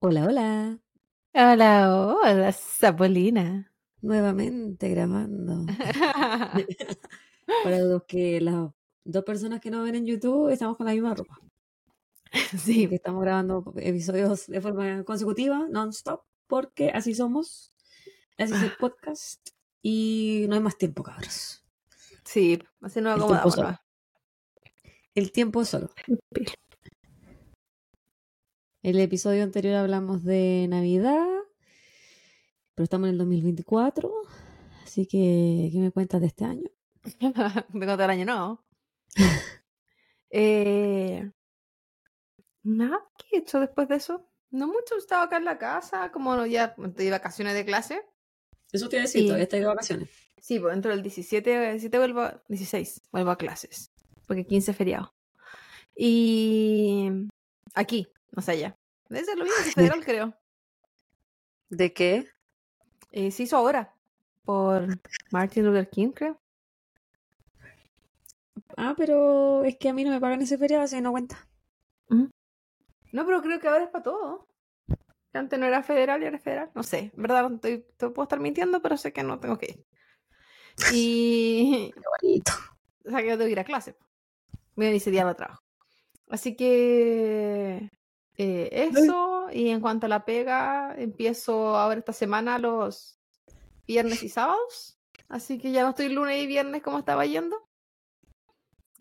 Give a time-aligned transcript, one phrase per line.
[0.00, 0.78] Hola, hola.
[1.32, 3.72] Hola, hola, Sapolina.
[4.00, 5.64] Nuevamente grabando.
[7.62, 8.72] Para los que las
[9.04, 11.38] dos personas que nos ven en YouTube estamos con la misma ropa.
[12.58, 17.72] Sí, estamos grabando episodios de forma consecutiva, non-stop, porque así somos.
[18.38, 19.50] Así es el podcast.
[19.82, 21.65] Y no hay más tiempo, cabros.
[22.26, 23.58] Sí, así El tiempo acomodamos.
[23.58, 23.78] ¿no?
[25.14, 25.90] El tiempo es solo.
[28.82, 31.26] El episodio anterior hablamos de Navidad,
[32.74, 34.12] pero estamos en el 2024.
[34.84, 36.70] Así que, ¿qué me cuentas de este año?
[37.72, 38.64] De contar año no.
[40.30, 41.30] eh,
[42.62, 44.28] nada, ¿qué he hecho después de eso?
[44.50, 48.02] No mucho, estaba acá en la casa, como no, ya de vacaciones de clase.
[48.70, 50.25] Eso te iba a decir, todavía estoy de vacaciones.
[50.46, 53.90] Sí, pues dentro del 17, 17 vuelvo, a- 16, vuelvo a clases,
[54.28, 55.12] porque 15 es feriado.
[55.96, 57.10] Y
[57.74, 58.78] aquí, no sé, allá.
[59.08, 60.34] Debe ser lo mismo que federal, creo.
[61.68, 62.28] ¿De qué?
[63.10, 63.92] Eh, se hizo ahora,
[64.44, 64.86] por
[65.32, 66.40] Martin Luther King, creo.
[68.76, 71.48] Ah, pero es que a mí no me pagan ese feriado, así que no cuenta.
[72.08, 74.46] No, pero creo que ahora es para todo.
[75.32, 76.70] Antes no era federal y ahora es federal.
[76.72, 79.66] No sé, en verdad, estoy, te puedo estar mintiendo, pero sé que no tengo que
[79.66, 79.95] ir.
[80.92, 81.92] Y.
[81.94, 82.52] Qué bonito.
[83.04, 83.96] O sea, que yo tengo que ir a clase.
[84.74, 85.62] Mira, ese día no trabajo.
[86.28, 87.90] Así que.
[88.36, 89.48] eh, eso.
[89.52, 93.18] Y en cuanto a la pega, empiezo ahora esta semana los
[93.86, 94.98] viernes y sábados.
[95.28, 97.56] Así que ya no estoy lunes y viernes como estaba yendo.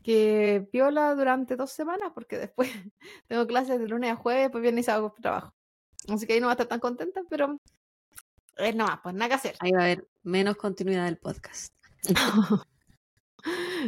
[0.03, 2.69] Que viola durante dos semanas, porque después
[3.27, 5.53] tengo clases de lunes a jueves, pues viernes y sábado trabajo.
[6.07, 7.59] Así que ahí no va a estar tan contenta, pero
[8.57, 9.55] es nomás, pues nada que hacer.
[9.59, 11.73] Ahí va a haber menos continuidad del podcast.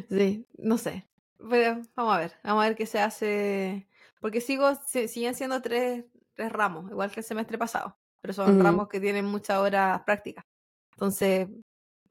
[0.10, 1.08] Sí, no sé.
[1.50, 3.88] Pero vamos a ver, vamos a ver qué se hace.
[4.22, 7.98] Porque sigo, si- siguen siendo tres, tres ramos, igual que el semestre pasado.
[8.22, 10.46] Pero son ramos que tienen muchas horas prácticas.
[10.92, 11.48] Entonces,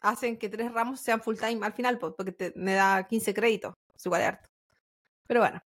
[0.01, 3.33] hacen que tres ramos sean full time al final, pues, porque te- me da 15
[3.33, 3.75] créditos.
[3.95, 4.49] Es igual de harto.
[5.29, 5.63] Pero bueno,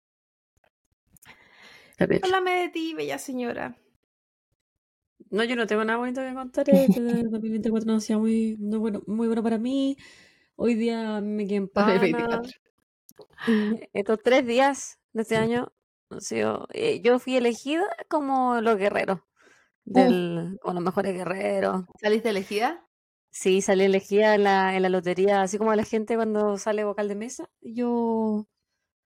[2.24, 3.75] háblame de ti, bella señora.
[5.31, 6.66] No, yo no tengo nada bonito que contar.
[6.69, 9.97] Este 2024 no ha sido muy, no, bueno, muy bueno para mí.
[10.56, 11.69] Hoy día me quedé en.
[11.73, 12.51] 2024.
[13.94, 15.72] Estos tres días de este año
[16.09, 16.68] han sido.
[16.73, 19.19] eh, yo fui elegida como los guerreros.
[19.85, 21.85] Del, Como los mejores guerreros.
[22.00, 22.85] ¿Saliste elegida?
[23.31, 27.07] Sí, salí elegida en la, en la lotería, así como la gente cuando sale vocal
[27.07, 27.50] de mesa.
[27.62, 28.47] Yo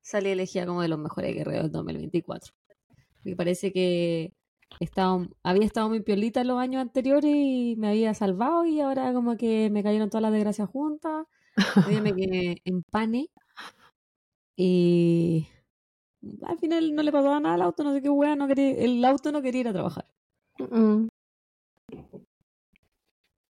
[0.03, 2.53] salí elegida como de los mejores guerreros del 2024.
[3.25, 4.33] Me parece que
[4.81, 9.37] estaba, había estado muy piolita los años anteriores y me había salvado y ahora como
[9.37, 11.27] que me cayeron todas las desgracias juntas.
[12.03, 13.31] Me quedé en pane
[14.57, 15.47] y
[16.43, 19.05] al final no le pasaba nada al auto, no sé qué hueá, no quería, el
[19.05, 20.07] auto no quería ir a trabajar.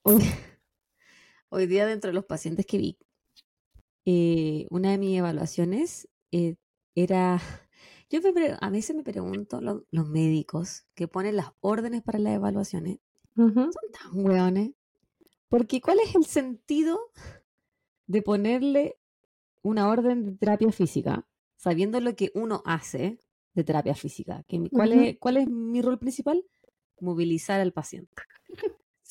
[0.03, 0.21] Hoy,
[1.49, 2.97] hoy día dentro de los pacientes que vi,
[4.05, 6.55] eh, una de mis evaluaciones eh,
[6.95, 7.41] era,
[8.11, 12.35] yo me a veces me pregunto, lo- los médicos que ponen las órdenes para las
[12.35, 12.99] evaluaciones,
[13.35, 14.71] son tan hueones,
[15.49, 16.99] porque ¿cuál es el sentido
[18.07, 18.97] de ponerle
[19.63, 23.19] una orden de terapia física, sabiendo lo que uno hace
[23.53, 24.43] de terapia física?
[24.47, 25.01] Que mi- ¿cuál, Ujú.
[25.01, 26.43] es, ¿Cuál es mi rol principal?
[26.99, 28.13] Movilizar al paciente.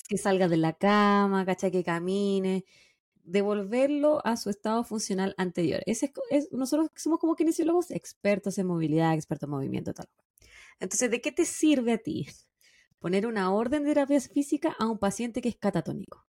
[0.09, 1.71] Que salga de la cama, ¿cachai?
[1.71, 2.65] Que camine,
[3.25, 5.83] devolverlo a su estado funcional anterior.
[5.87, 6.03] Es-
[6.53, 10.09] nosotros somos como kinesiólogos expertos en movilidad, expertos en movimiento, tal.
[10.81, 12.27] Entonces, ¿de qué te sirve a ti
[13.01, 16.27] poner una orden de terapia física a un paciente que es catatónico?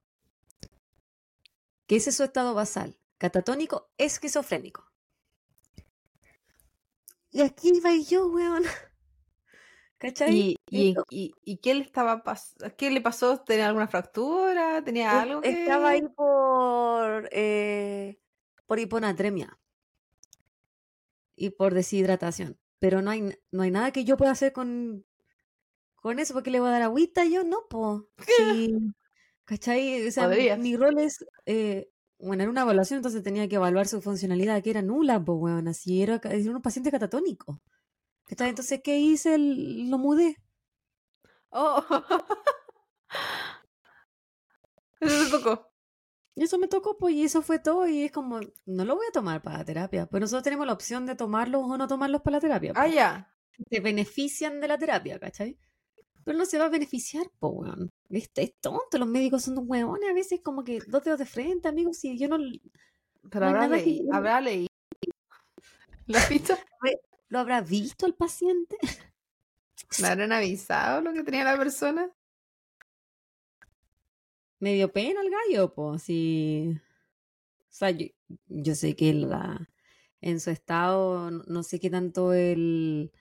[1.87, 2.97] Que ese es su estado basal.
[3.19, 4.91] Catatónico, esquizofrénico.
[7.31, 8.63] Y aquí va yo, weón.
[10.01, 10.31] ¿Cachai?
[10.31, 10.95] ¿Y, y,
[11.45, 12.23] y, qué le estaba
[12.77, 13.39] qué le pasó?
[13.41, 14.83] ¿Tenía alguna fractura?
[14.83, 15.49] ¿Tenía Es- algo que...?
[15.49, 18.19] Estaba ahí por, eh,
[18.65, 19.59] por hiponatremia
[21.35, 22.57] y por deshidratación.
[22.79, 25.05] Pero no hay, no hay nada que yo pueda hacer con,
[25.95, 28.09] con eso, porque le voy a dar agüita yo, no, po.
[28.25, 28.73] Sí,
[29.45, 30.07] ¿Cachai?
[30.07, 31.89] O sea, mi- rol es, eh,
[32.19, 35.67] bueno, era una evaluación, entonces tenía que evaluar su funcionalidad, que era nula, pues, weón,
[35.67, 37.61] así era, era un paciente catatónico.
[38.31, 38.49] ¿Cachai?
[38.49, 39.37] Entonces, ¿qué hice?
[39.37, 40.37] Lo mudé.
[41.51, 41.83] Oh.
[44.99, 45.67] Eso te tocó.
[46.35, 49.11] Eso me tocó, pues, y eso fue todo, y es como, no lo voy a
[49.11, 50.05] tomar para la terapia.
[50.07, 52.71] Pues nosotros tenemos la opción de tomarlos o no tomarlos para la terapia.
[52.75, 52.95] Ah, pues.
[52.95, 53.35] ya.
[53.69, 55.57] Se benefician de la terapia, ¿cachai?
[56.23, 57.89] Pero no se va a beneficiar, po, weón.
[58.09, 58.31] Es
[58.61, 62.17] tonto, los médicos son hueones a veces como que dos dedos de frente, amigos, y
[62.17, 62.37] yo no...
[63.29, 64.67] Pero No habrá que yo- habrá leído.
[66.07, 66.55] ¿Lo has visto?
[67.31, 68.75] ¿Lo habrá visto el paciente?
[69.99, 72.11] ¿Le habrán avisado lo que tenía la persona?
[74.59, 76.77] Me dio pena el gallo, pues, sí.
[76.77, 78.07] O sea, yo,
[78.47, 79.69] yo sé que la,
[80.19, 83.13] en su estado, no, no sé qué tanto él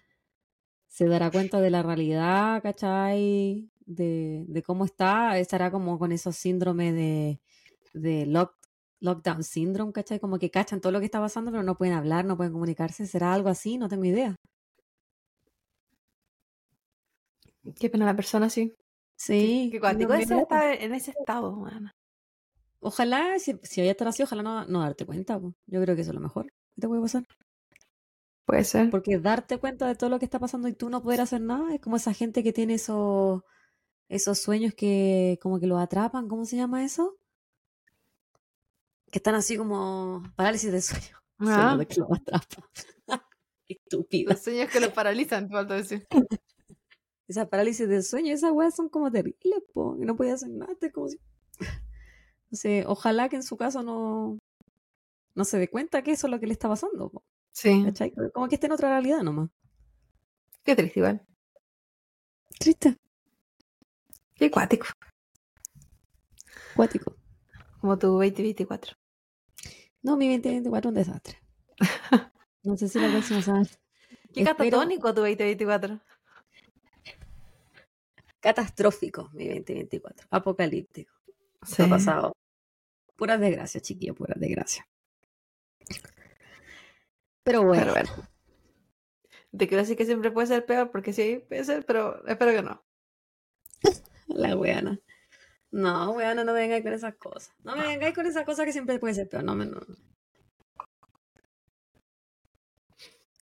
[0.88, 3.70] se dará cuenta de la realidad, ¿cachai?
[3.86, 7.40] De, de cómo está, estará como con esos síndromes de,
[7.94, 8.56] de lock,
[9.00, 10.20] lockdown syndrome, ¿cachai?
[10.20, 13.06] Como que cachan todo lo que está pasando, pero no pueden hablar, no pueden comunicarse.
[13.06, 13.79] ¿Será algo así?
[13.79, 14.37] No tengo idea.
[17.79, 18.75] Qué pena la persona, sí.
[19.17, 19.69] Sí.
[19.73, 21.62] Qué cuático no, estar en ese estado.
[22.81, 25.38] Ojalá, si, si haya estar así, ojalá no, no darte cuenta.
[25.38, 25.55] po.
[25.67, 27.25] Yo creo que eso es lo mejor que te puede pasar.
[28.47, 28.91] Puede ser.
[28.91, 31.75] Porque darte cuenta de todo lo que está pasando y tú no poder hacer nada
[31.75, 33.43] es como esa gente que tiene esos,
[34.08, 36.29] esos sueños que como que los atrapan.
[36.29, 37.19] ¿Cómo se llama eso?
[39.10, 41.06] Que están así como parálisis de sueño.
[41.42, 41.74] Ah.
[41.74, 42.06] De que los.
[43.66, 44.34] Estúpida.
[44.34, 46.06] Los sueños que lo paralizan, te falta decir.
[47.26, 49.96] Esa parálisis del sueño, esas weas son como terribles, po.
[49.98, 50.74] Y no puede hacer nada.
[50.78, 51.16] Es como si...
[51.58, 54.36] No sé, ojalá que en su caso no,
[55.34, 57.08] no se dé cuenta que eso es lo que le está pasando.
[57.08, 57.22] po.
[57.52, 57.84] Sí.
[57.84, 58.12] ¿Cachai?
[58.34, 59.48] Como que esté en otra realidad nomás.
[60.64, 61.24] Qué triste igual.
[62.58, 62.98] Triste.
[64.34, 64.86] Qué cuático.
[66.74, 67.14] Cuático.
[67.80, 69.00] Como tu 2024.
[70.02, 71.38] No, mi 2024 es un desastre.
[72.62, 73.67] No sé si la próxima semana.
[74.35, 75.99] Qué Espero- catatónico tu 2024.
[78.41, 80.26] Catastrófico, mi 2024.
[80.31, 81.14] Apocalíptico.
[81.62, 81.82] Sí.
[81.82, 82.32] Ha pasado.
[83.17, 84.87] Puras desgracias, chiquillo, puras desgracias.
[87.43, 88.29] Pero bueno, Pero bueno.
[89.56, 92.62] Te quiero decir que siempre puede ser peor, porque sí, puede ser, pero espero que
[92.62, 92.82] no.
[94.29, 95.00] la weana.
[95.72, 97.52] No, weana, no me vengáis con esas cosas.
[97.62, 99.44] No me vengáis con esas cosas que siempre puede ser peor.
[99.44, 99.67] No me.
[99.67, 99.81] no.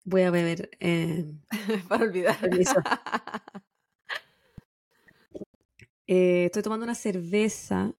[0.04, 0.70] Voy a beber.
[0.80, 1.24] eh,
[1.88, 2.38] Para olvidar.
[6.08, 7.92] Eh, estoy tomando una cerveza.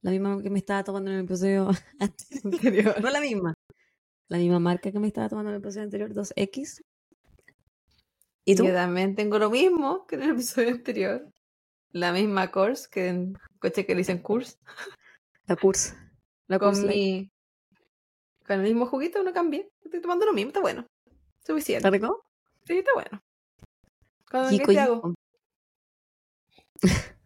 [0.00, 1.68] La misma que me estaba tomando en el episodio
[2.00, 2.98] anterior.
[3.02, 3.54] No la misma.
[4.28, 6.82] La misma marca que me estaba tomando en el episodio anterior, 2X.
[8.46, 8.64] ¿Y tú?
[8.64, 11.30] Yo también tengo lo mismo que en el episodio anterior.
[11.96, 14.58] La misma course que en coche que le dicen course.
[15.46, 15.94] La Curse.
[16.46, 17.30] La Con mi.
[18.46, 19.72] Con el mismo juguito no cambié.
[19.82, 20.86] Estoy tomando lo mismo, está bueno.
[21.42, 21.88] Suficiente.
[21.88, 22.26] ¿Está rico?
[22.66, 23.22] Sí, está bueno.
[24.50, 24.94] Yico, ¿Qué te hago?
[24.96, 25.14] yico.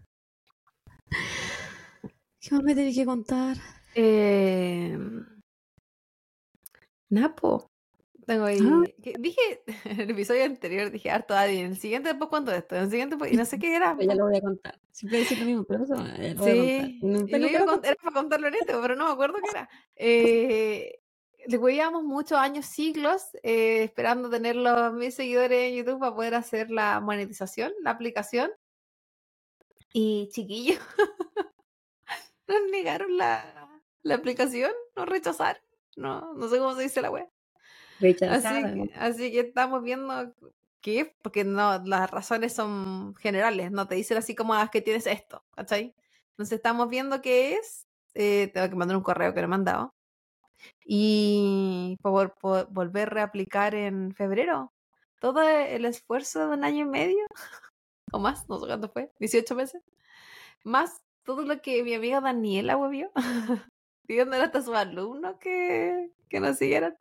[2.41, 3.57] ¿Qué más me tenés que contar?
[3.97, 4.97] Eh...
[7.09, 7.70] Napo.
[8.31, 8.59] Tengo ahí.
[8.63, 8.85] Ah.
[9.03, 11.59] que- Dije en el episodio anterior, dije harto Adi.
[11.59, 12.77] En el siguiente después cuento esto.
[12.77, 13.97] En el siguiente pues, y no sé qué era.
[13.97, 14.79] Pues ya lo voy a contar.
[14.93, 17.11] Siempre decir lo mismo, pero eso ya lo voy a Sí, contar.
[17.11, 19.69] No, a quiero cont- era para contarlo en este, pero no me acuerdo qué era.
[19.97, 21.01] Eh,
[22.05, 27.01] muchos años, siglos, eh, esperando tener los mil seguidores en YouTube para poder hacer la
[27.01, 28.53] monetización, la aplicación.
[29.93, 30.79] Y chiquillos,
[32.47, 35.61] nos negaron la, la aplicación, nos rechazaron.
[35.97, 37.27] No, no sé cómo se dice la web.
[38.01, 38.59] Rechazada.
[38.59, 40.35] Así que, así que estamos viendo
[40.81, 44.81] qué, es, porque no, las razones son generales, no te dicen así como "Ah, que
[44.83, 45.95] tienes esto, ¿cachai?
[46.31, 49.95] Entonces estamos viendo qué es, eh, tengo que mandar un correo que no he mandado.
[50.85, 54.73] Y por, por volver a reaplicar en febrero.
[55.21, 57.25] Todo el esfuerzo de un año y medio,
[58.13, 59.83] o más, no sé cuánto fue, 18 meses,
[60.65, 63.11] más todo lo que mi amiga Daniela huevió,
[64.07, 66.97] pidiéndole hasta sus alumnos que, que nos siguieran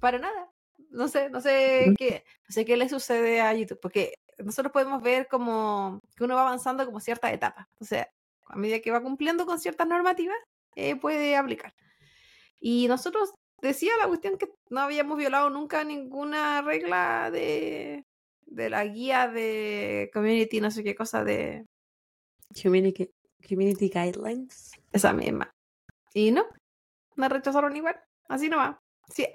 [0.00, 0.50] para nada.
[0.90, 5.02] No sé, no sé qué, no sé qué le sucede a YouTube, porque nosotros podemos
[5.02, 7.66] ver como que uno va avanzando como ciertas etapas.
[7.80, 8.10] O sea,
[8.46, 10.36] a medida que va cumpliendo con ciertas normativas,
[10.74, 11.74] eh, puede aplicar.
[12.60, 18.04] Y nosotros decía la cuestión que no habíamos violado nunca ninguna regla de,
[18.46, 21.66] de la guía de community, no sé qué cosa de
[22.62, 23.10] Community,
[23.46, 24.72] community Guidelines.
[24.92, 25.50] esa misma.
[26.14, 26.46] Y no,
[27.16, 28.76] me rechazaron igual, así nomás.
[29.12, 29.26] Sí,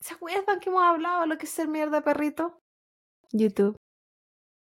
[0.00, 2.60] ¿Se acuerdan que hemos hablado de lo que es ser mierda perrito?
[3.32, 3.76] YouTube.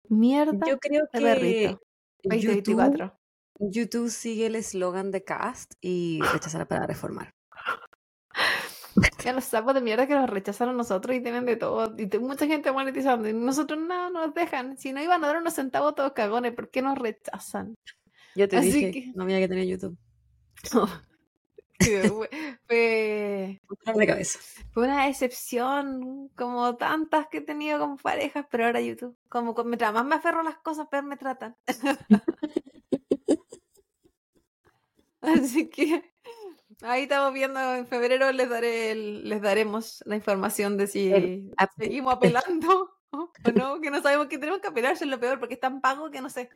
[0.09, 1.71] Mierda Yo creo de que perrito.
[1.71, 1.81] YouTube,
[2.25, 3.19] 2024.
[3.61, 7.35] YouTube sigue el eslogan de Cast y rechazar para reformar.
[9.25, 11.95] Ya los sapos de mierda que nos rechazaron nosotros y tienen de todo.
[11.99, 13.29] Y mucha gente monetizando.
[13.29, 14.77] Y nosotros no nos dejan.
[14.77, 17.75] Si no iban a dar unos centavos todos cagones, ¿por qué nos rechazan?
[18.35, 19.97] Yo te Así dije, que- no había que tener YouTube.
[20.65, 20.83] fue,
[22.67, 24.39] fue, Dolor de cabeza.
[24.73, 29.17] fue una decepción, como tantas que he tenido con parejas, pero ahora YouTube.
[29.29, 31.57] Como mientras más me aferro a las cosas, peor me tratan.
[35.21, 36.13] Así que
[36.83, 41.53] Ahí estamos viendo, en febrero les daré el- les daremos la información de si El
[41.77, 45.41] seguimos apelando o no, que no sabemos que tenemos que apelar, eso es lo peor,
[45.41, 46.49] porque es tan pago que no sé.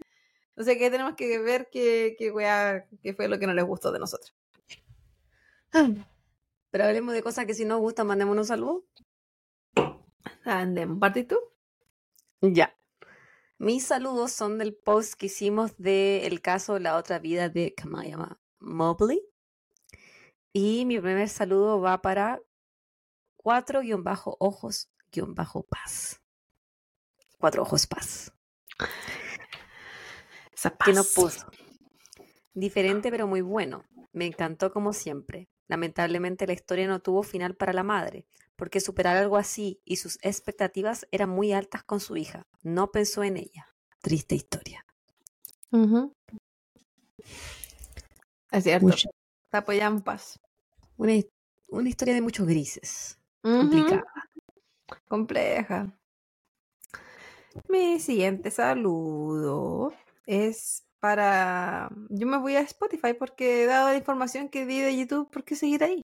[0.54, 2.32] No sé, que tenemos que ver qué, qué,
[3.02, 4.32] qué fue lo que no les gustó de nosotros.
[6.70, 8.84] Pero hablemos de cosas que si nos gustan, mandemos un saludo.
[10.44, 11.38] Andemos, ¿partís tú?
[12.40, 12.76] Ya.
[13.58, 19.22] Mis saludos son del post que hicimos del caso La otra vida de Kamaya Mobley.
[20.52, 22.40] Y mi primer saludo va para
[23.36, 26.20] 4-ojos-paz.
[27.38, 28.32] Cuatro ojos paz.
[30.52, 31.46] Esa que nos puso.
[32.54, 33.84] Diferente pero muy bueno.
[34.12, 35.48] Me encantó como siempre.
[35.68, 38.26] Lamentablemente la historia no tuvo final para la madre,
[38.56, 42.46] porque superar algo así y sus expectativas eran muy altas con su hija.
[42.62, 43.66] No pensó en ella.
[44.00, 44.84] Triste historia.
[45.70, 46.14] Ujú.
[48.50, 48.86] Es cierto.
[48.86, 49.08] Mucho-
[49.50, 50.38] Te apoyan en paz.
[50.96, 51.28] Una, his-
[51.68, 53.18] una historia de muchos grises.
[53.42, 54.04] Complicada.
[55.08, 55.92] Compleja.
[57.68, 59.92] Mi siguiente saludo
[60.26, 61.90] es para...
[62.10, 65.56] Yo me voy a Spotify porque dado la información que di de YouTube, ¿por qué
[65.56, 66.00] seguir ahí?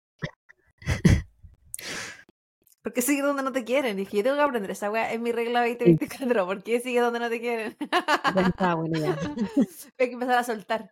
[2.83, 3.97] ¿Por qué seguir donde no te quieren?
[3.97, 6.47] Dije, yo tengo que aprender esa weá, es mi regla 2024.
[6.47, 7.76] ¿Por qué sigue donde no te quieren?
[8.35, 9.17] Ya está bueno ya.
[9.99, 10.90] Hay que empezar a soltar.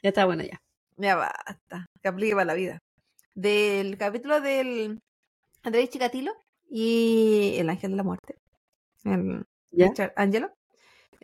[0.00, 0.62] Ya está bueno ya.
[0.96, 2.78] Ya basta, que aplique para la vida.
[3.34, 5.02] Del capítulo del
[5.64, 6.32] Andrés Chikatilo
[6.70, 8.36] y el ángel de la muerte.
[9.02, 9.88] El ¿Ya?
[9.88, 10.54] Richard Angelo.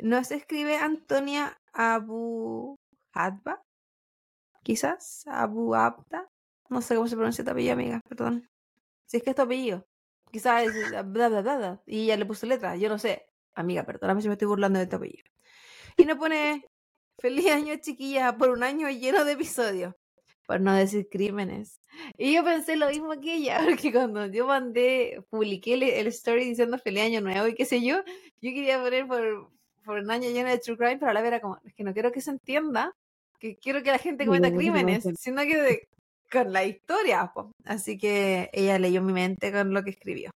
[0.03, 2.79] Nos escribe Antonia Abu
[3.13, 3.63] Hadba.
[4.63, 6.29] Quizás Abu Abda.
[6.69, 8.49] No sé cómo se pronuncia tu apellido, amiga, perdón.
[9.07, 9.87] Si es que es tu apellido.
[10.31, 13.27] Quizás es bla, bla, bla, bla, y ella le puso letra, yo no sé.
[13.55, 15.25] Amiga, perdóname si me estoy burlando de tu apellido.
[15.97, 16.65] Y nos pone
[17.19, 19.95] feliz año chiquilla por un año lleno de episodios.
[20.47, 21.81] Por no decir crímenes.
[22.17, 26.45] Y yo pensé lo mismo que ella, porque cuando yo mandé, publiqué el, el story
[26.45, 27.99] diciendo feliz año nuevo y qué sé yo,
[28.41, 29.51] yo quería poner por,
[29.91, 31.83] por un año lleno de true crime, pero a la vez era como, es que
[31.83, 32.95] no quiero que se entienda,
[33.41, 35.13] que quiero que la gente cometa crímenes, no.
[35.19, 35.89] sino que de-
[36.31, 37.33] con la historia.
[37.35, 37.51] po.
[37.65, 40.31] Así que ella leyó mi mente con lo que escribió.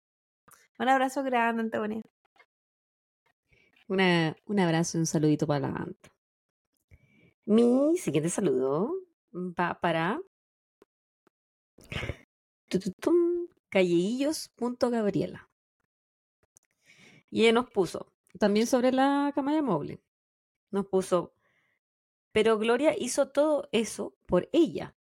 [0.79, 2.01] Un abrazo grande, Antonia.
[3.87, 6.09] Una- un abrazo y un saludito para la Anta.
[7.45, 8.91] Mi siguiente saludo
[9.33, 10.19] va para
[13.69, 15.47] calleillos.gabriela.
[17.29, 20.01] Y ella nos puso, también sobre la Camaya Mobley,
[20.71, 21.33] nos puso,
[22.31, 24.95] pero Gloria hizo todo eso por ella,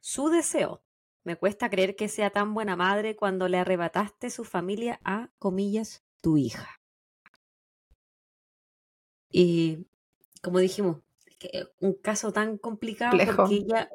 [0.00, 0.82] su deseo.
[1.22, 6.04] Me cuesta creer que sea tan buena madre cuando le arrebataste su familia a, comillas,
[6.20, 6.68] tu hija.
[9.30, 9.86] Y
[10.42, 10.98] como dijimos,
[11.38, 13.36] que un caso tan complicado Complejo.
[13.36, 13.90] porque ella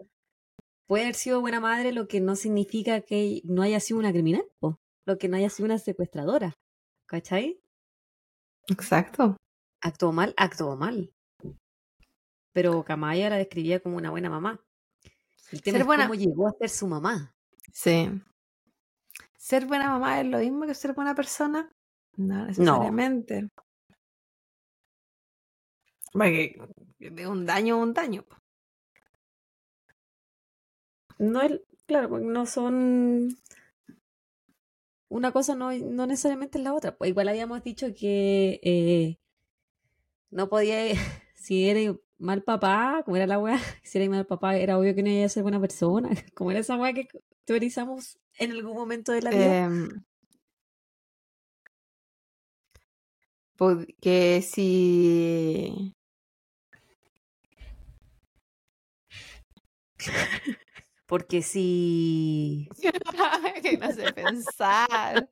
[0.88, 4.44] puede haber sido buena madre, lo que no significa que no haya sido una criminal,
[4.60, 4.80] po.
[5.06, 6.58] lo que no haya sido una secuestradora.
[7.06, 7.62] ¿Cachai?
[8.70, 9.38] Exacto.
[9.82, 11.12] Actuó mal, actuó mal.
[12.54, 14.60] Pero Camaya la describía como una buena mamá.
[15.52, 17.34] El tema Ser es buena- cómo llegó a ser su mamá.
[17.74, 18.10] Sí.
[19.38, 21.72] ¿Ser buena mamá es lo mismo que ser buena persona?
[22.18, 23.50] No necesariamente.
[26.12, 26.60] Porque
[27.00, 28.26] de un daño a un daño.
[31.18, 33.30] No es, claro, no son.
[35.10, 36.96] Una cosa no, no necesariamente es la otra.
[36.96, 39.20] Pues igual habíamos dicho que eh,
[40.30, 40.78] no podía,
[41.36, 45.04] si eres mal papá, como era la weá, si eres mal papá, era obvio que
[45.04, 46.10] no iba a ser buena persona.
[46.36, 47.08] Como era esa weá que
[47.46, 49.70] teorizamos en algún momento de la vida.
[53.58, 55.94] Porque si
[61.10, 62.70] Porque si.
[63.64, 65.28] que no sé pensar.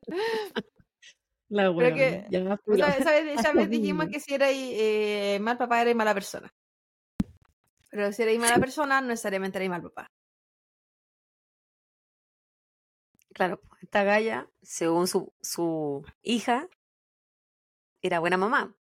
[1.49, 2.59] La que- weá, ya, ¿Sabes?
[2.65, 3.03] filo.
[3.03, 3.39] ¿sabes?
[3.39, 6.51] Esa Lo vez dijimos que si erais eh, mal papá erais mala persona.
[7.91, 10.11] Pero si erais mala persona, no necesariamente erais mal papá.
[13.35, 16.67] Claro, pues, esta galla, según su, su hija,
[18.01, 18.75] era buena mamá.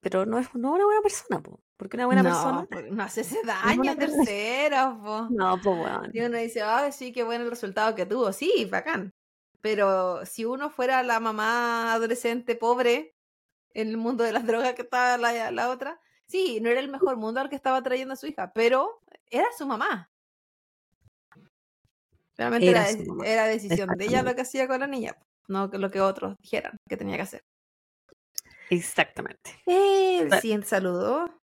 [0.00, 2.88] Pero no es no una buena persona, po, porque una buena no, persona.
[2.90, 5.28] no hace ese daño a terceros, po.
[5.30, 6.10] No, pues weón.
[6.12, 8.32] Y uno dice, ah, sí, qué bueno el resultado que tuvo.
[8.32, 9.10] Sí, bacán.
[9.60, 13.14] Pero si uno fuera la mamá adolescente pobre
[13.72, 16.88] en el mundo de las drogas que estaba la, la otra, sí, no era el
[16.90, 19.00] mejor mundo al que estaba trayendo a su hija, pero
[19.30, 20.10] era su mamá.
[22.36, 25.16] Realmente Era era, mamá, decisión de ella lo que hacía con la niña,
[25.48, 27.40] no lo que otros dijeran que tenía que hacer.
[28.70, 29.62] Exactamente.
[29.66, 31.40] El Pa- siguiente saludo.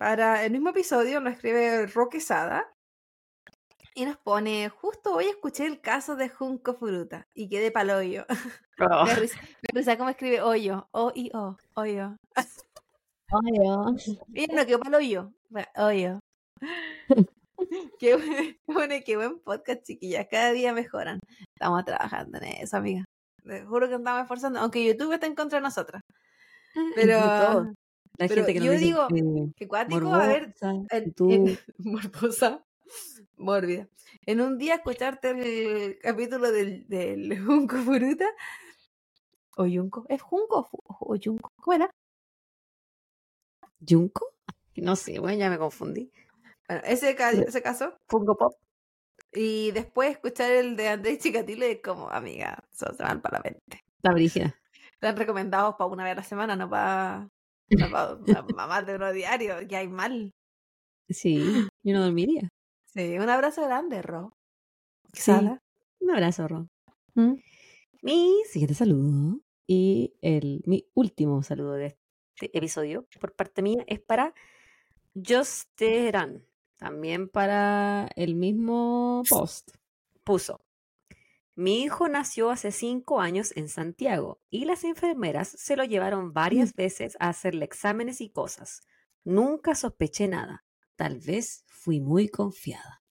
[0.00, 2.66] Para el mismo episodio nos escribe Roque Sada.
[3.94, 8.24] Y nos pone, justo hoy escuché el caso de Junco Furuta y quedé pa'l hoyo.
[8.82, 9.04] Oh.
[9.04, 12.16] Me risa, me risa cómo escribe hoyo, o i o, hoyo.
[14.32, 15.34] Y no quedó pa'l hoyo,
[15.76, 16.18] hoyo.
[17.98, 20.26] Qué buen, qué buen- qué buen podcast, chiquillas.
[20.30, 21.20] Cada día mejoran.
[21.54, 23.04] Estamos trabajando en eso, amiga.
[23.44, 26.00] Te juro que estamos esforzando, aunque YouTube está en contra de nosotras.
[26.94, 27.74] Pero todo.
[28.20, 30.54] La pero gente que nos yo digo, que que cuático, a ver,
[30.90, 32.66] en, tú, en- morbosa,
[33.38, 33.88] mórbida.
[34.26, 38.26] En un día escucharte el capítulo del, del Junco Furuta,
[39.56, 41.50] o Junco, ¿es Junco o Junco?
[41.56, 41.90] ¿Cómo era?
[43.88, 44.34] ¿Junco?
[44.76, 46.12] No sé, bueno, ya me confundí.
[46.68, 47.96] Bueno, ese, ese caso.
[48.06, 48.52] Funko Pop.
[49.32, 53.82] Y después escuchar el de Andrés es como, amiga, eso se van para la mente.
[54.02, 54.54] La brígida.
[54.92, 57.30] Están recomendados para una vez a la semana, no para
[58.56, 60.32] más de uno diario, que hay mal.
[61.08, 61.38] Sí,
[61.82, 62.48] yo no dormiría.
[62.86, 64.32] Sí, un abrazo grande, Ro.
[65.12, 65.32] Sí.
[66.00, 66.70] Un abrazo, Ron.
[67.14, 67.34] ¿Mm?
[68.02, 71.98] Mi siguiente saludo y el, mi último saludo de
[72.34, 74.34] este episodio por parte mía es para
[75.14, 76.46] Josteran,
[76.76, 79.72] también para el mismo post.
[80.24, 80.60] Puso,
[81.54, 86.74] mi hijo nació hace cinco años en Santiago y las enfermeras se lo llevaron varias
[86.74, 88.82] veces a hacerle exámenes y cosas.
[89.24, 90.64] Nunca sospeché nada.
[90.96, 93.02] Tal vez fui muy confiada.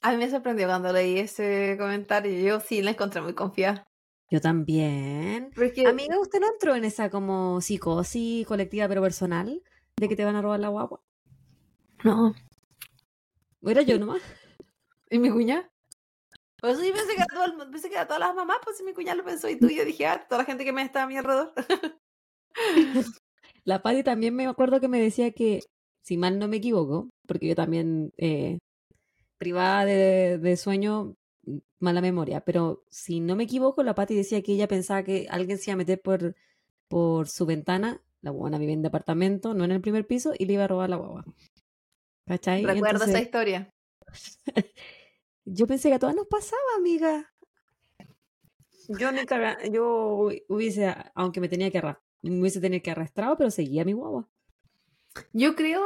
[0.00, 2.32] A mí me sorprendió cuando leí ese comentario.
[2.32, 3.86] Yo sí la encontré muy confiada.
[4.30, 5.50] Yo también.
[5.54, 9.62] Porque, Amiga, ¿usted no entró en esa como psicosis colectiva pero personal
[9.96, 11.02] de que te van a robar la guagua?
[12.04, 12.34] no.
[13.62, 14.20] ¿O era yo nomás?
[15.10, 15.70] ¿Y mi cuña?
[16.64, 18.56] Por eso yo pensé que, era todo el mundo- pensé que era todas las mamás,
[18.64, 20.72] pues si mi cuña lo pensó y tú, yo dije, ah, toda la gente que
[20.72, 21.52] me está a mi alrededor.
[23.66, 25.60] La Patti también me acuerdo que me decía que,
[26.00, 28.60] si mal no me equivoco, porque yo también eh,
[29.36, 31.16] privada de, de sueño,
[31.80, 35.58] mala memoria, pero si no me equivoco, la Patti decía que ella pensaba que alguien
[35.58, 36.34] se iba a meter por,
[36.88, 40.54] por su ventana, la buena vive en departamento, no en el primer piso, y le
[40.54, 41.26] iba a robar la guagua.
[42.26, 42.64] ¿Cachai?
[42.64, 43.68] Recuerdo esa historia.
[45.44, 47.32] Yo pensé que a todas nos pasaba, amiga.
[48.88, 53.36] Yo ni caga- yo hubiese, aunque me tenía que arra- me hubiese tenido que arrastrado,
[53.36, 54.28] pero seguía mi guagua.
[55.32, 55.82] Yo creo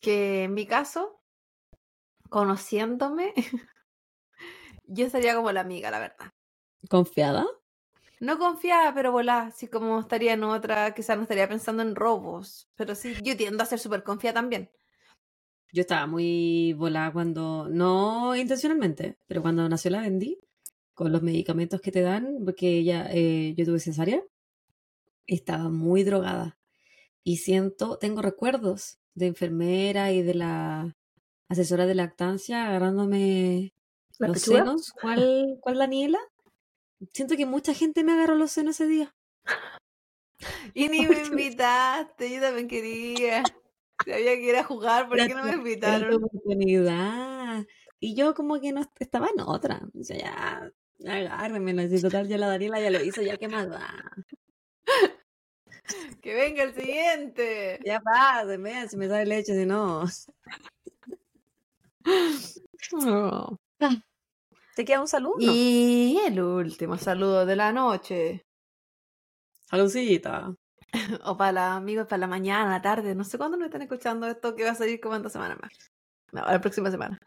[0.00, 1.20] que en mi caso,
[2.30, 3.32] conociéndome,
[4.84, 6.32] yo sería como la amiga, la verdad.
[6.88, 7.46] ¿Confiada?
[8.20, 12.68] No confiada, pero volá, así como estaría en otra, quizás no estaría pensando en robos,
[12.74, 14.70] pero sí, yo tiendo a ser súper confiada también.
[15.72, 20.38] Yo estaba muy volada cuando, no intencionalmente, pero cuando nació la Bendy,
[20.94, 24.22] con los medicamentos que te dan, porque ella, eh, yo tuve cesárea,
[25.26, 26.58] estaba muy drogada.
[27.22, 30.96] Y siento, tengo recuerdos de enfermera y de la
[31.48, 33.74] asesora de lactancia agarrándome
[34.18, 34.60] ¿La los pechuga?
[34.60, 34.92] senos.
[35.00, 36.18] ¿Cuál, cuál Daniela?
[37.12, 39.14] Siento que mucha gente me agarró los senos ese día.
[40.74, 43.42] Y ni me invitaste, yo también quería.
[44.04, 46.14] Sabía que era jugar, ¿por qué no me invitaron?
[46.14, 47.66] oportunidad.
[48.00, 49.82] Y yo como que no estaba en otra.
[49.98, 51.88] O sea, ya, agárrenmelo.
[51.88, 53.86] Si total ya la Daniela ya lo hizo, ya qué más da.
[56.20, 57.80] Que venga el siguiente.
[57.82, 60.04] Ya pásenme, si me sale leche, si no.
[62.92, 63.58] Oh.
[64.76, 65.36] ¿Te queda un saludo?
[65.40, 68.44] Y el último saludo de la noche.
[69.64, 70.54] Saludcita.
[71.24, 73.14] O para los amigos, para la mañana, la tarde.
[73.14, 75.58] No sé cuándo nos están escuchando esto que va a salir como en dos semanas
[75.60, 75.72] más.
[76.32, 77.18] No, la próxima semana.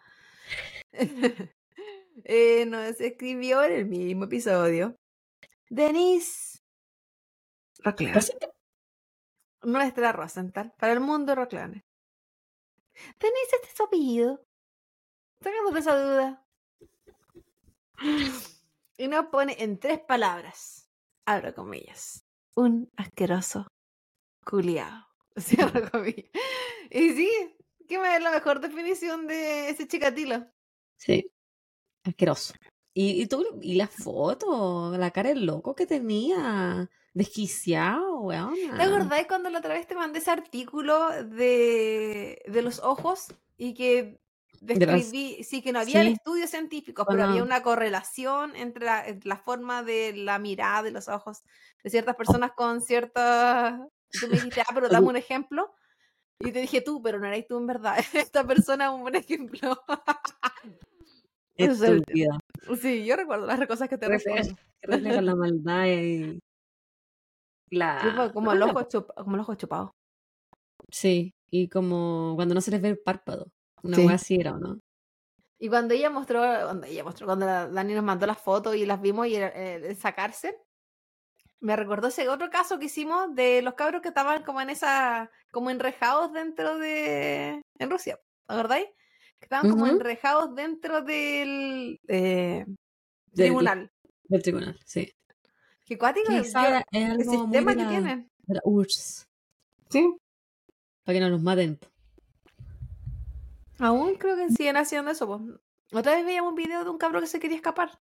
[2.26, 4.96] Eh, nos escribió en el mismo episodio.
[5.70, 6.60] Denise
[7.80, 8.22] Roclear.
[9.64, 10.74] Nuestra Rosenthal.
[10.78, 11.70] Para el mundo Roclear.
[11.70, 14.46] Denise, este es su apellido.
[15.42, 16.46] Sacándote esa duda.
[18.98, 20.90] Y nos pone en tres palabras.
[21.26, 22.24] Abro comillas.
[22.56, 23.68] Un asqueroso
[24.46, 25.08] culiao.
[25.38, 26.30] Cierro comillas.
[26.90, 27.30] Y sí,
[27.88, 30.46] ¿qué me es la mejor definición de ese chicatilo?
[30.98, 31.32] Sí.
[32.04, 32.54] Asqueroso.
[32.94, 38.56] ¿Y, y tú, y la foto, la cara del loco que tenía, desquiciado, weón.
[38.56, 43.74] ¿Te acordás cuando la otra vez te mandé ese artículo de, de los ojos y
[43.74, 44.20] que
[44.62, 46.08] las- describí, sí, que no había sí.
[46.14, 50.92] estudios científicos, pero había una correlación entre la, entre la forma de la mirada de
[50.92, 51.44] los ojos
[51.84, 53.80] de ciertas personas con ciertas...
[54.20, 55.74] Tú me dijiste, ah, pero dame un ejemplo.
[56.40, 57.98] Y te dije tú, pero no eres tú en verdad.
[58.14, 59.82] Esta persona es un buen ejemplo.
[61.56, 62.04] Es el.
[62.82, 64.08] Sí, yo recuerdo las cosas que te.
[64.08, 66.40] Refleja la maldad y
[67.70, 68.02] la...
[68.02, 69.92] Sí, fue como, el la- ojo chup- como el ojo chupado.
[70.90, 73.48] Sí, y como cuando no se les ve el párpado.
[73.84, 74.08] Una Sí.
[74.10, 74.80] así era, ¿o no?
[75.60, 78.86] Y cuando ella mostró, cuando ella mostró, cuando la- Dani nos mandó las fotos y
[78.86, 80.58] las vimos y eh, sacarse,
[81.60, 85.30] me recordó ese otro caso que hicimos de los cabros que estaban como en esa,
[85.52, 88.88] como enrejados dentro de, en Rusia, ¿te acordáis?
[89.40, 92.66] Que estaban como enrejados dentro del eh,
[93.28, 93.92] Del- tribunal.
[94.24, 95.14] Del tribunal, sí.
[95.86, 98.32] Que cuático es el algo muy sistema que la, tienen.
[98.48, 99.28] de la URSS,
[99.90, 100.16] Sí.
[101.04, 101.78] para que no nos maten.
[103.82, 105.28] Aún creo que siguen haciendo eso.
[105.28, 105.42] Pues.
[105.94, 108.00] Otra vez veíamos un video de un cabro que se quería escapar.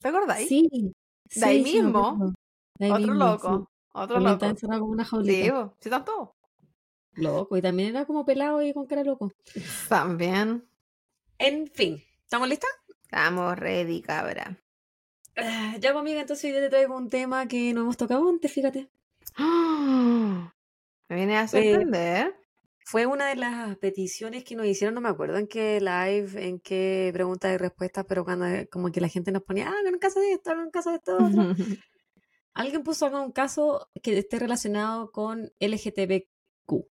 [0.00, 0.48] ¿Te acordáis?
[0.48, 0.68] Sí.
[1.34, 2.32] De ahí sí, mismo.
[2.78, 3.58] De ahí Otro mismo, loco.
[3.58, 3.74] sí.
[3.92, 4.46] Otro loco.
[4.60, 5.74] como una Sí, jaulita.
[5.80, 6.30] sí, todos.
[7.14, 7.56] Loco.
[7.56, 9.32] Y también era como pelado y con cara loco.
[9.88, 10.68] También.
[11.38, 12.02] En fin.
[12.22, 12.70] ¿Estamos listas?
[13.02, 14.58] Estamos ready, cabra.
[15.36, 18.88] Ah, Ya conmigo, entonces hoy te traigo un tema que no hemos tocado antes, fíjate.
[21.08, 22.34] Me viene a sorprender.
[22.90, 26.58] Fue una de las peticiones que nos hicieron, no me acuerdo en qué live, en
[26.58, 29.98] qué preguntas y respuestas, pero cuando eh, como que la gente nos ponía, ah, un
[29.98, 31.54] caso de esto, un caso de esto, otro.
[32.54, 36.88] Alguien puso acá un caso que esté relacionado con LGTBQ.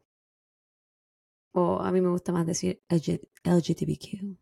[1.53, 4.37] O a mí me gusta más decir LG LGTBQ.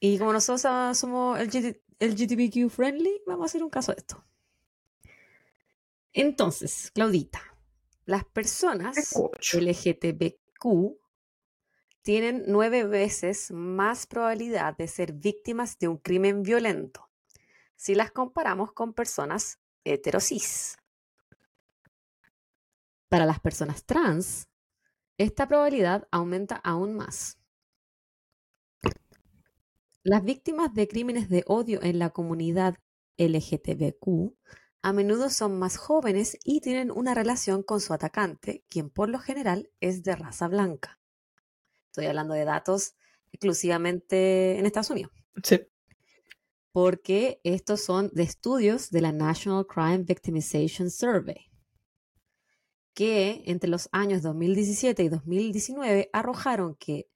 [0.00, 4.24] Y como nosotros somos LGT LGTBQ friendly, vamos a hacer un caso de esto.
[6.12, 7.51] Entonces, Claudita,
[8.04, 9.14] las personas.
[9.52, 10.98] LGTBQ
[12.02, 17.08] tienen nueve veces más probabilidad de ser víctimas de un crimen violento
[17.76, 20.76] si las comparamos con personas heterosis.
[23.08, 24.48] Para las personas trans,
[25.18, 27.38] esta probabilidad aumenta aún más.
[30.04, 32.76] Las víctimas de crímenes de odio en la comunidad
[33.18, 34.36] LGTBQ
[34.82, 39.18] a menudo son más jóvenes y tienen una relación con su atacante, quien por lo
[39.18, 41.00] general es de raza blanca.
[41.86, 42.94] Estoy hablando de datos
[43.32, 45.60] exclusivamente en Estados Unidos, Sí.
[46.72, 51.50] porque estos son de estudios de la National Crime Victimization Survey,
[52.94, 57.08] que entre los años 2017 y 2019 arrojaron que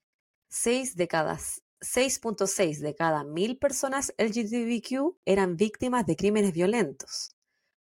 [0.49, 1.39] 6 de cada
[1.81, 7.36] 6.6 de cada mil personas LGTBQ eran víctimas de crímenes violentos,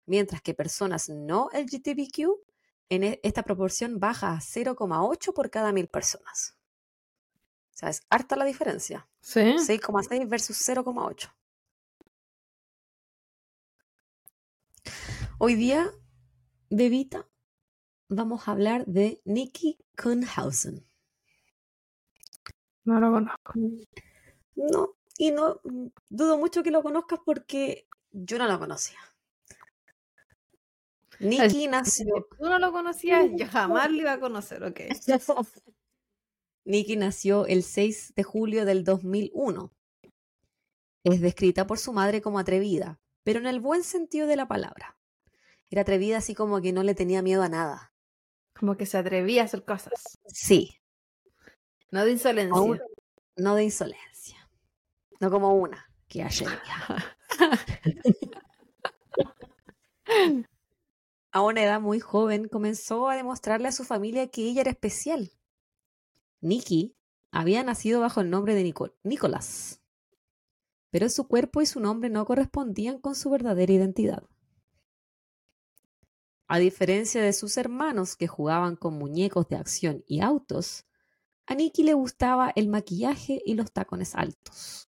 [0.06, 2.40] mientras que personas no LGTBQ,
[2.90, 6.58] en e- esta proporción baja a 0,8 por cada mil personas.
[7.74, 9.08] O sea, es harta la diferencia.
[9.22, 9.56] Sí.
[9.58, 11.34] 6,6 versus 0,8.
[15.40, 15.92] Hoy día,
[16.70, 17.28] bebita,
[18.08, 20.86] vamos a hablar de Nikki Kuhnhausen.
[22.86, 23.54] No lo conozco.
[24.56, 25.60] No, y no
[26.10, 29.00] dudo mucho que lo conozcas porque yo no lo conocía.
[31.24, 34.80] Nikki nació, Tú no lo conocías, yo jamás lo iba a conocer, ok.
[36.66, 39.74] Nikki nació el 6 de julio del 2001.
[41.04, 44.98] Es descrita por su madre como atrevida, pero en el buen sentido de la palabra.
[45.70, 47.94] Era atrevida así como que no le tenía miedo a nada.
[48.58, 50.18] Como que se atrevía a hacer cosas.
[50.28, 50.78] Sí,
[51.92, 52.82] No de insolencia.
[53.36, 54.50] no de insolencia.
[55.20, 56.48] No como una que ayer.
[61.34, 65.32] A una edad muy joven comenzó a demostrarle a su familia que ella era especial.
[66.42, 66.96] Nikki
[67.32, 69.82] había nacido bajo el nombre de Nico- Nicolás,
[70.92, 74.30] pero su cuerpo y su nombre no correspondían con su verdadera identidad.
[76.48, 80.86] A diferencia de sus hermanos que jugaban con muñecos de acción y autos,
[81.48, 84.88] a Nikki le gustaba el maquillaje y los tacones altos.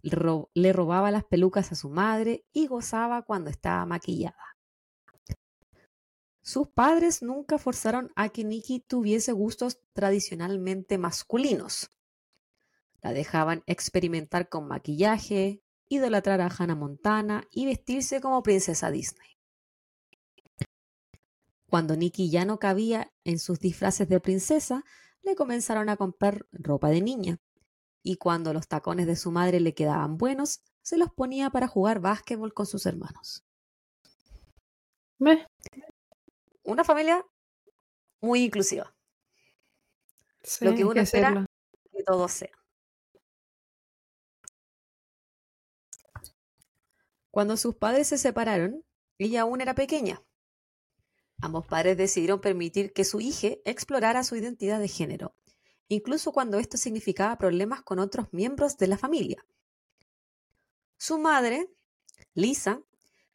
[0.00, 4.53] Le robaba las pelucas a su madre y gozaba cuando estaba maquillada.
[6.44, 11.90] Sus padres nunca forzaron a que Nikki tuviese gustos tradicionalmente masculinos.
[13.00, 19.38] La dejaban experimentar con maquillaje, idolatrar a Hannah Montana y vestirse como princesa Disney.
[21.70, 24.84] Cuando Nikki ya no cabía en sus disfraces de princesa,
[25.22, 27.38] le comenzaron a comprar ropa de niña.
[28.02, 32.00] Y cuando los tacones de su madre le quedaban buenos, se los ponía para jugar
[32.00, 33.42] básquetbol con sus hermanos.
[36.64, 37.24] Una familia
[38.20, 38.94] muy inclusiva,
[40.42, 41.46] Sí, Lo que uno espera-
[41.92, 42.50] que todos sean.
[47.30, 48.84] Cuando sus padres se separaron,
[49.18, 50.22] ella aún era pequeña.
[51.40, 55.34] Ambos padres decidieron permitir que su hija explorara su identidad de género,
[55.88, 59.44] incluso cuando esto significaba problemas con otros miembros de la familia.
[60.96, 61.68] Su madre,
[62.34, 62.82] Lisa,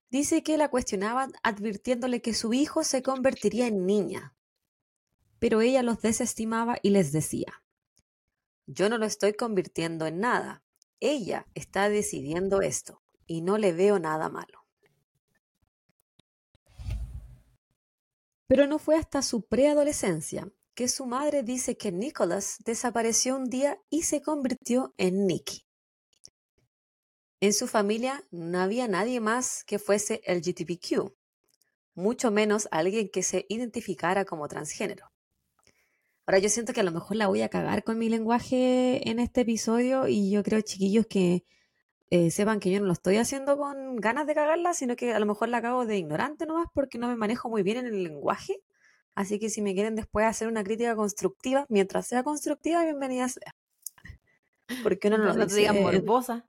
[0.09, 4.35] dice que la cuestionaban advirtiéndole que su hijo se convertiría en niña.
[5.39, 7.63] Pero ella los desestimaba y les decía,
[8.65, 10.63] Yo no lo estoy convirtiendo en nada.
[10.99, 14.65] Ella está decidiendo esto y no le veo nada malo.
[18.47, 23.79] Pero no fue hasta su preadolescencia que su madre dice que Nicholas desapareció un día
[23.89, 25.68] y se convirtió en Nicky.
[27.41, 31.13] En su familia no había nadie más que fuese LGTBQ,
[31.95, 35.09] mucho menos alguien que se identificara como transgénero.
[36.25, 39.19] Ahora yo siento que a lo mejor la voy a cagar con mi lenguaje en
[39.19, 41.45] este episodio y yo creo, chiquillos, que
[42.09, 45.19] eh, sepan que yo no lo estoy haciendo con ganas de cagarla, sino que a
[45.19, 48.03] lo mejor la cago de ignorante nomás porque no me manejo muy bien en el
[48.03, 48.61] lenguaje.
[49.15, 53.55] Así que si me quieren después hacer una crítica constructiva, mientras sea constructiva, bienvenida sea.
[54.83, 56.48] Porque uno no, no te digan morbosa.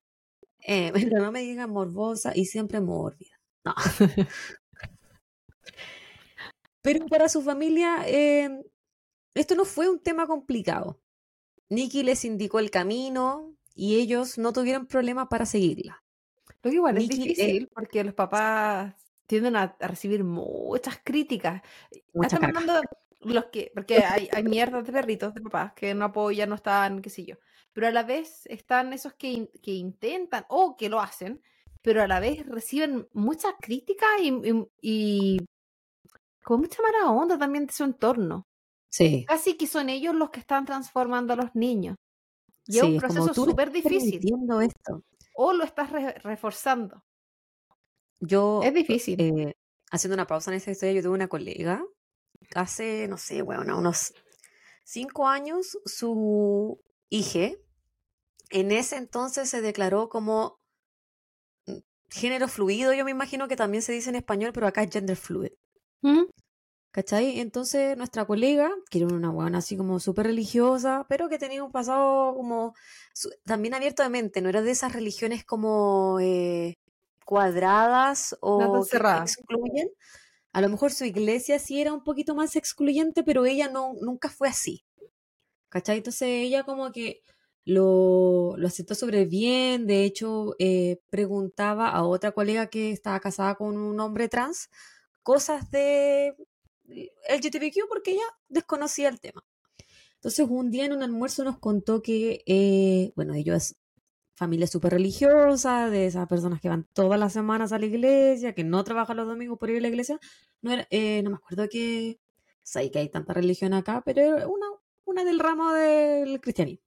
[0.66, 3.38] Eh, no me digan morbosa y siempre mórbida.
[3.64, 3.74] No.
[6.82, 8.62] Pero para su familia, eh,
[9.34, 10.98] esto no fue un tema complicado.
[11.68, 16.02] Nicky les indicó el camino, y ellos no tuvieron problema para seguirla.
[16.62, 18.94] Lo que igual es eh difícil porque los papás
[19.26, 21.62] tienden a, recibir muchas críticas.
[22.12, 22.80] Estamos hablando
[23.20, 27.00] los que, porque hay, hay mierdas de perritos de papás que no apoyan, no están,
[27.00, 27.36] qué sé yo.
[27.72, 31.40] Pero a la vez están esos que, que intentan o que lo hacen,
[31.82, 35.38] pero a la vez reciben muchas críticas y, y,
[36.42, 38.46] con mucha mala onda también de su entorno.
[38.88, 39.24] Sí.
[39.26, 41.96] Casi que son ellos los que están transformando a los niños.
[42.66, 44.20] Y es un proceso súper difícil.
[44.62, 45.04] esto.
[45.34, 45.90] O lo estás
[46.22, 47.02] reforzando.
[48.18, 48.60] Yo.
[48.62, 49.20] Es difícil.
[49.20, 49.56] Eh,
[49.90, 51.84] haciendo una pausa en esta historia, yo tuve una colega,
[52.54, 54.14] hace, no sé, bueno, unos
[54.84, 56.80] cinco años, su
[57.10, 57.50] hija,
[58.50, 60.60] en ese entonces se declaró como
[61.66, 64.90] mm, género fluido, yo me imagino que también se dice en español, pero acá es
[64.90, 65.52] gender fluid.
[66.02, 66.24] ¿Mm?
[66.92, 67.38] ¿Cachai?
[67.38, 71.70] Entonces nuestra colega, que era una buena así como súper religiosa, pero que tenía un
[71.70, 72.74] pasado como
[73.44, 76.74] también abierto de mente, no era de esas religiones como eh,
[77.24, 79.88] cuadradas o que excluyen.
[80.52, 84.28] A lo mejor su iglesia sí era un poquito más excluyente, pero ella no, nunca
[84.28, 84.84] fue así.
[85.70, 85.98] ¿Cachai?
[85.98, 87.22] Entonces ella como que
[87.64, 93.54] lo, lo aceptó sobre bien, de hecho eh, preguntaba a otra colega que estaba casada
[93.54, 94.68] con un hombre trans
[95.22, 96.34] cosas de
[96.86, 99.44] LGTBQ porque ella desconocía el tema.
[100.16, 103.76] Entonces, un día en un almuerzo nos contó que, eh, bueno, ellos
[104.34, 108.64] familia súper religiosa, de esas personas que van todas las semanas a la iglesia, que
[108.64, 110.18] no trabajan los domingos por ir a la iglesia.
[110.62, 112.18] No, eh, no me acuerdo que,
[112.62, 114.66] sé que hay tanta religión acá, pero era una,
[115.10, 116.84] una del ramo del cristianismo.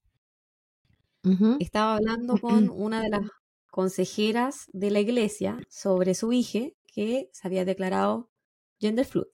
[1.59, 3.21] Estaba hablando con una de las
[3.69, 8.29] consejeras de la iglesia sobre su hija que se había declarado
[8.79, 9.27] gender fluid.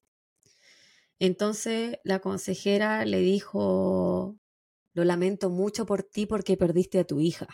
[1.20, 4.38] Entonces la consejera le dijo,
[4.94, 7.48] lo lamento mucho por ti porque perdiste a tu hija.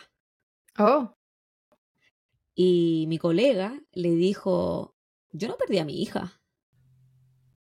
[0.78, 1.16] Oh.
[2.54, 4.96] Y mi colega le dijo,
[5.32, 6.40] yo no perdí a mi hija.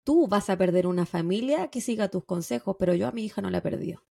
[0.05, 3.43] Tú vas a perder una familia que siga tus consejos, pero yo a mi hija
[3.43, 4.05] no la perdido.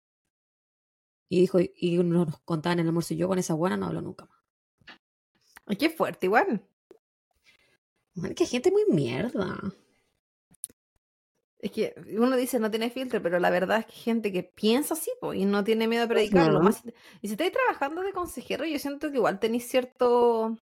[1.28, 4.02] Y dijo, y nos contaban en el almuerzo, y yo con esa buena no hablo
[4.02, 4.38] nunca más.
[5.66, 6.62] Ay, qué fuerte, igual.
[8.14, 9.58] Man, que gente muy mierda.
[11.58, 14.42] Es que uno dice no tiene filtro, pero la verdad es que hay gente que
[14.42, 16.60] piensa así y no tiene miedo a predicarlo.
[17.22, 20.58] y si estáis trabajando de consejero, yo siento que igual tenéis cierto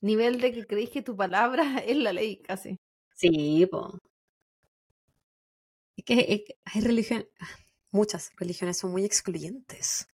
[0.00, 2.78] nivel de que creéis que tu palabra es la ley, casi.
[3.14, 3.98] Sí, po.
[5.96, 7.26] Es que, hay religión,
[7.90, 10.08] muchas religiones son muy excluyentes.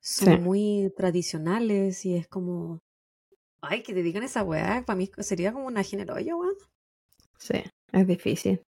[0.00, 2.82] Son muy tradicionales y es como,
[3.62, 6.56] ay, que te digan esa weá, para mí sería como una generolla, weón.
[7.38, 8.62] Sí, es difícil.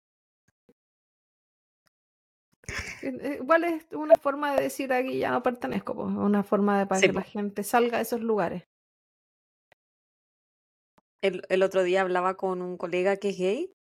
[3.03, 6.87] Eh, igual es una forma de decir aquí ya no pertenezco, pues, una forma de
[6.87, 8.65] para que la gente salga de esos lugares.
[11.23, 13.75] El, el, otro día hablaba con un colega que es gay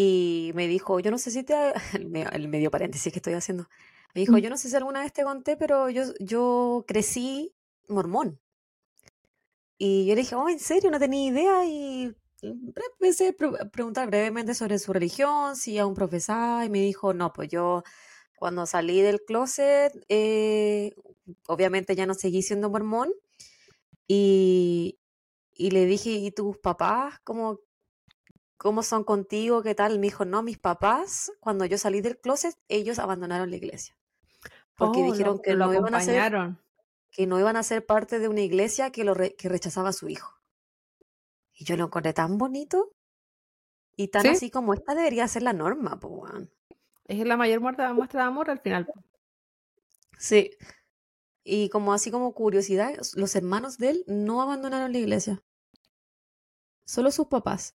[0.00, 1.72] y me dijo, yo no sé si te...
[2.32, 3.68] El medio paréntesis que estoy haciendo.
[4.14, 4.38] Me dijo, mm.
[4.38, 7.52] yo no sé si alguna vez te conté, pero yo, yo crecí
[7.88, 8.40] mormón.
[9.76, 10.92] Y yo le dije, oh, ¿en serio?
[10.92, 11.64] No tenía idea.
[11.64, 17.32] Y empecé a preguntar brevemente sobre su religión, si aún profesaba, y me dijo, no,
[17.32, 17.82] pues yo
[18.38, 20.94] cuando salí del closet, eh,
[21.48, 23.12] obviamente ya no seguí siendo mormón.
[24.06, 25.00] Y,
[25.54, 27.58] y le dije, ¿y tus papás cómo,
[28.58, 29.62] cómo son contigo?
[29.62, 29.98] ¿Qué tal?
[29.98, 33.96] Me dijo, no, mis papás, cuando yo salí del closet, ellos abandonaron la iglesia.
[34.76, 36.32] Porque oh, dijeron que, no iban a ser,
[37.10, 40.08] que no iban a ser parte de una iglesia que, lo que rechazaba a su
[40.08, 40.34] hijo.
[41.54, 42.92] Y yo lo encontré tan bonito
[43.96, 46.48] y tan así como esta debería ser la norma, pues,
[47.06, 48.86] es la mayor muestra de amor al final.
[50.18, 50.50] Sí,
[51.42, 55.42] y como así como curiosidad, los hermanos de él no abandonaron la iglesia.
[56.84, 57.74] Solo sus papás.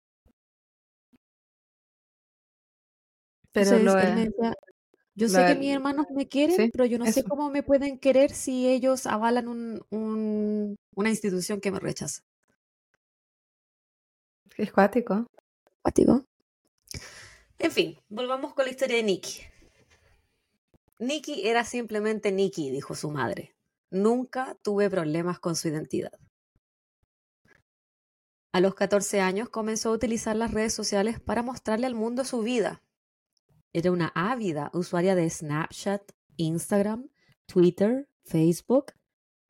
[3.53, 4.55] Pero Entonces, lo él es- me decía,
[5.15, 7.63] yo lo sé que mis hermanos me quieren, sí, pero yo no sé cómo me
[7.63, 12.23] pueden querer si ellos avalan un, un- una institución que me rechaza.
[14.57, 15.27] Es cuático.
[15.83, 16.25] Cuático.
[17.59, 19.41] En fin, volvamos con la historia de Nikki.
[20.99, 23.55] Nikki era simplemente Nikki, dijo su madre.
[23.91, 26.13] Nunca tuve problemas con su identidad.
[28.53, 32.43] A los 14 años comenzó a utilizar las redes sociales para mostrarle al mundo su
[32.43, 32.83] vida.
[33.73, 37.09] Era una ávida usuaria de Snapchat, Instagram,
[37.47, 38.93] Twitter, Facebook,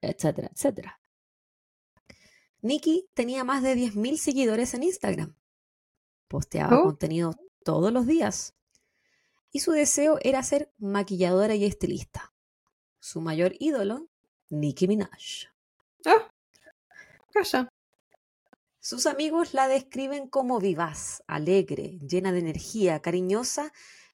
[0.00, 1.00] etcétera, etcétera.
[2.60, 5.34] Nikki tenía más de 10.000 seguidores en Instagram.
[6.28, 6.84] Posteaba Oh.
[6.84, 8.54] contenido todos los días.
[9.50, 12.32] Y su deseo era ser maquilladora y estilista.
[13.00, 14.08] Su mayor ídolo,
[14.48, 15.48] Nicki Minaj.
[16.06, 16.30] Ah,
[17.32, 17.68] calla.
[18.80, 23.72] Sus amigos la describen como vivaz, alegre, llena de energía, cariñosa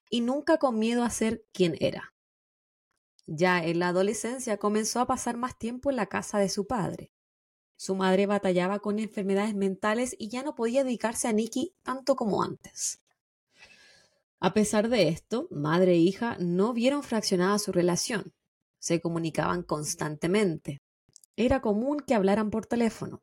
[0.09, 2.13] y nunca con miedo a ser quien era.
[3.25, 7.11] Ya en la adolescencia comenzó a pasar más tiempo en la casa de su padre.
[7.75, 12.43] Su madre batallaba con enfermedades mentales y ya no podía dedicarse a Nikki tanto como
[12.43, 12.99] antes.
[14.41, 18.33] A pesar de esto, madre e hija no vieron fraccionada su relación.
[18.79, 20.81] Se comunicaban constantemente.
[21.35, 23.21] Era común que hablaran por teléfono.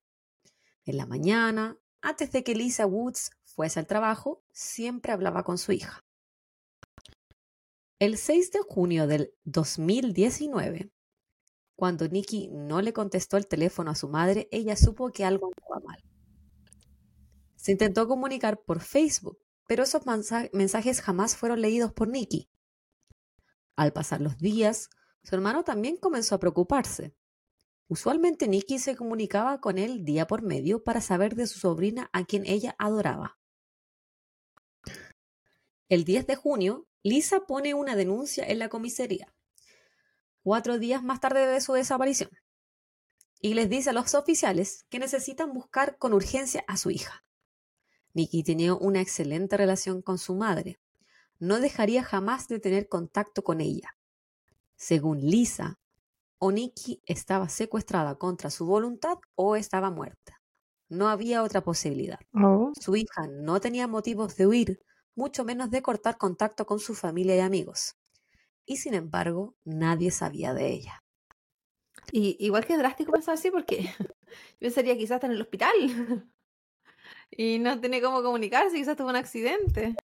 [0.84, 5.72] En la mañana, antes de que Lisa Woods fuese al trabajo, siempre hablaba con su
[5.72, 6.05] hija.
[7.98, 10.90] El 6 de junio del 2019,
[11.76, 15.80] cuando Nikki no le contestó el teléfono a su madre, ella supo que algo andaba
[15.86, 16.02] mal.
[17.54, 22.50] Se intentó comunicar por Facebook, pero esos mensa- mensajes jamás fueron leídos por Nikki.
[23.76, 24.90] Al pasar los días,
[25.22, 27.14] su hermano también comenzó a preocuparse.
[27.88, 32.24] Usualmente Nikki se comunicaba con él día por medio para saber de su sobrina a
[32.24, 33.38] quien ella adoraba.
[35.88, 39.32] El 10 de junio, Lisa pone una denuncia en la comisaría,
[40.42, 42.30] cuatro días más tarde de su desaparición,
[43.40, 47.24] y les dice a los oficiales que necesitan buscar con urgencia a su hija.
[48.12, 50.80] Nikki tenía una excelente relación con su madre.
[51.38, 53.96] No dejaría jamás de tener contacto con ella.
[54.74, 55.78] Según Lisa,
[56.38, 60.42] o Nikki estaba secuestrada contra su voluntad o estaba muerta.
[60.88, 62.18] No había otra posibilidad.
[62.34, 62.72] Oh.
[62.80, 64.85] Su hija no tenía motivos de huir,
[65.16, 67.96] mucho menos de cortar contacto con su familia y amigos.
[68.64, 71.02] Y sin embargo, nadie sabía de ella.
[72.12, 74.06] Y igual que drástico pensar así porque yo
[74.60, 75.74] pensaría quizás en el hospital
[77.30, 79.96] y no tiene cómo comunicarse, quizás tuvo un accidente.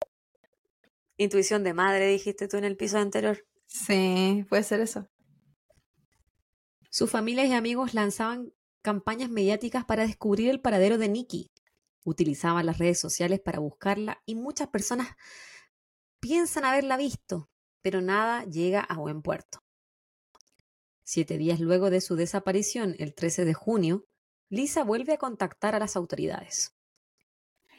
[1.17, 3.47] Intuición de madre, dijiste tú en el piso anterior.
[3.67, 5.09] Sí, puede ser eso.
[6.91, 11.51] Sus familias y amigos lanzaban campañas mediáticas para descubrir el paradero de Nikki.
[12.05, 15.09] Utilizaban las redes sociales para buscarla y muchas personas
[16.21, 19.63] piensan haberla visto, pero nada llega a buen puerto.
[21.05, 24.07] Siete días luego de su desaparición, el 13 de junio,
[24.49, 26.75] Lisa vuelve a contactar a las autoridades.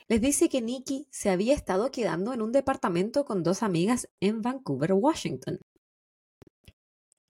[0.08, 4.42] Les dice que Nikki se había estado quedando en un departamento con dos amigas en
[4.42, 5.60] Vancouver, Washington.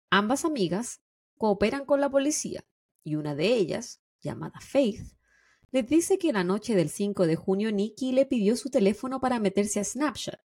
[0.10, 1.02] Ambas amigas
[1.38, 2.64] cooperan con la policía
[3.04, 5.16] y una de ellas, llamada Faith,
[5.76, 9.40] les dice que la noche del 5 de junio Nikki le pidió su teléfono para
[9.40, 10.40] meterse a Snapchat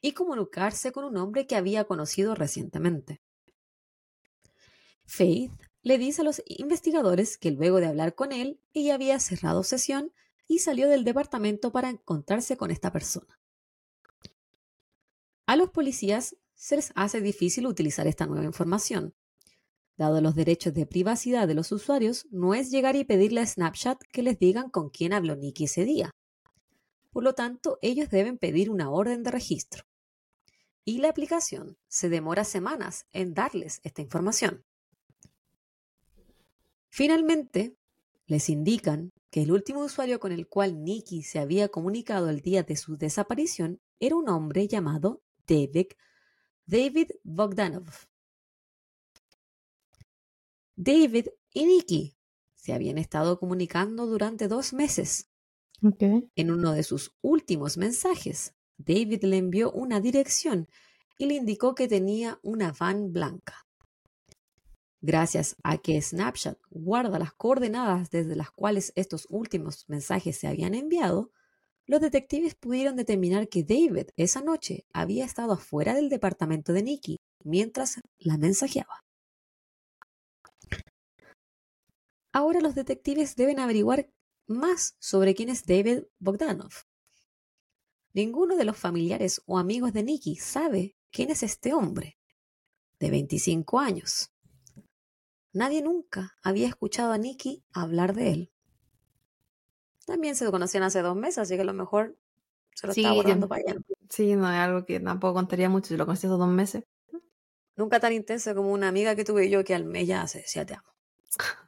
[0.00, 3.22] y comunicarse con un hombre que había conocido recientemente.
[5.04, 9.62] Faith le dice a los investigadores que luego de hablar con él, ella había cerrado
[9.62, 10.12] sesión
[10.48, 13.38] y salió del departamento para encontrarse con esta persona.
[15.46, 19.14] A los policías se les hace difícil utilizar esta nueva información.
[19.96, 24.02] Dado los derechos de privacidad de los usuarios, no es llegar y pedirle a Snapchat
[24.12, 26.10] que les digan con quién habló Nikki ese día.
[27.10, 29.84] Por lo tanto, ellos deben pedir una orden de registro.
[30.84, 34.64] Y la aplicación se demora semanas en darles esta información.
[36.90, 37.76] Finalmente,
[38.26, 42.62] les indican que el último usuario con el cual Nikki se había comunicado el día
[42.62, 45.86] de su desaparición era un hombre llamado David,
[46.66, 47.88] David Bogdanov.
[50.76, 52.16] David y Nikki
[52.54, 55.30] se habían estado comunicando durante dos meses.
[55.82, 56.30] Okay.
[56.34, 60.68] En uno de sus últimos mensajes, David le envió una dirección
[61.18, 63.66] y le indicó que tenía una van blanca.
[65.00, 70.74] Gracias a que Snapchat guarda las coordenadas desde las cuales estos últimos mensajes se habían
[70.74, 71.30] enviado,
[71.86, 77.20] los detectives pudieron determinar que David esa noche había estado afuera del departamento de Nikki
[77.44, 79.04] mientras la mensajeaba.
[82.34, 84.10] Ahora los detectives deben averiguar
[84.48, 86.72] más sobre quién es David Bogdanov.
[88.12, 92.18] Ninguno de los familiares o amigos de Nicky sabe quién es este hombre,
[92.98, 94.32] de 25 años.
[95.52, 98.52] Nadie nunca había escuchado a Nicky hablar de él.
[100.04, 102.18] También se conocían hace dos meses, así que a lo mejor
[102.74, 103.80] se lo Sí, estaba yo- guardando para allá.
[104.10, 106.82] Sí, no es algo que tampoco contaría mucho si lo conocí hace dos meses.
[107.76, 110.66] Nunca tan intenso como una amiga que tuve yo que al mes ya se decía
[110.66, 110.88] te amo.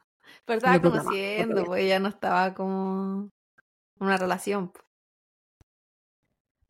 [0.47, 3.29] Pero estaba conociendo, pues ya no estaba como
[3.99, 4.71] una relación.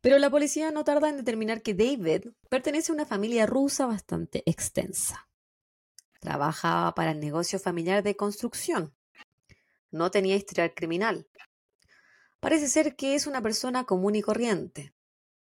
[0.00, 4.42] Pero la policía no tarda en determinar que David pertenece a una familia rusa bastante
[4.46, 5.28] extensa.
[6.20, 8.96] Trabajaba para el negocio familiar de construcción.
[9.92, 11.28] No tenía historial criminal.
[12.40, 14.92] Parece ser que es una persona común y corriente.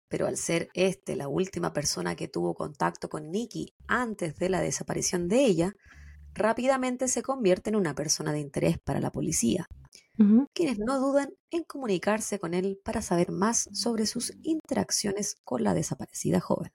[0.09, 4.59] Pero al ser este la última persona que tuvo contacto con Nikki antes de la
[4.59, 5.75] desaparición de ella,
[6.37, 9.67] rápidamente se convierte en una persona de interés para la policía
[10.53, 15.75] quienes no dudan en comunicarse con él para saber más sobre sus interacciones con la
[15.75, 16.71] desaparecida joven.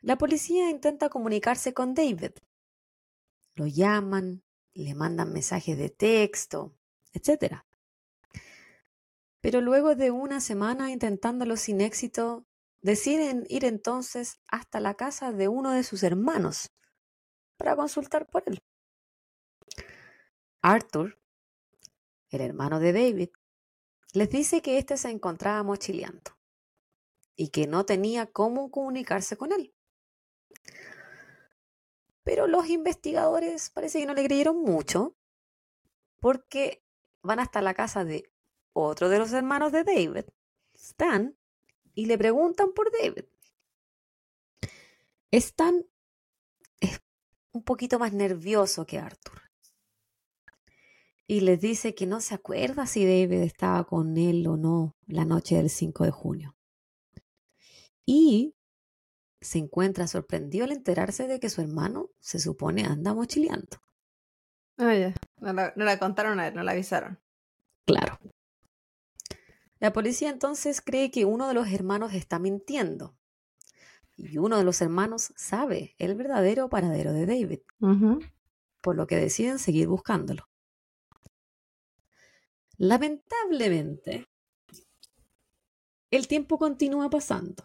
[0.00, 2.32] La policía intenta comunicarse con David.
[3.54, 6.74] Lo llaman, le mandan mensajes de texto,
[7.12, 7.60] etc.
[9.42, 12.46] Pero luego de una semana intentándolo sin éxito,
[12.80, 16.70] deciden ir entonces hasta la casa de uno de sus hermanos
[17.62, 18.60] para consultar por él.
[20.62, 21.16] Arthur,
[22.30, 23.28] el hermano de David,
[24.14, 26.32] les dice que éste se encontraba mochileando
[27.36, 29.72] y que no tenía cómo comunicarse con él.
[32.24, 35.16] Pero los investigadores parece que no le creyeron mucho
[36.18, 36.84] porque
[37.22, 38.32] van hasta la casa de
[38.72, 40.24] otro de los hermanos de David,
[40.74, 41.38] Stan,
[41.94, 43.26] y le preguntan por David.
[45.30, 45.86] Stan
[47.52, 49.42] un poquito más nervioso que Arthur
[51.32, 55.24] y les dice que no se acuerda si David estaba con él o no la
[55.24, 56.56] noche del 5 de junio.
[58.04, 58.54] Y
[59.40, 63.78] se encuentra sorprendido al enterarse de que su hermano se supone anda mochileando.
[64.76, 65.14] Ya.
[65.38, 67.18] No la, no la contaron a él, no la avisaron.
[67.86, 68.18] Claro.
[69.78, 73.16] La policía entonces cree que uno de los hermanos está mintiendo.
[74.16, 77.60] Y uno de los hermanos sabe el verdadero paradero de David,
[78.80, 80.48] por lo que deciden seguir buscándolo.
[82.76, 84.28] Lamentablemente,
[86.10, 87.64] el tiempo continúa pasando.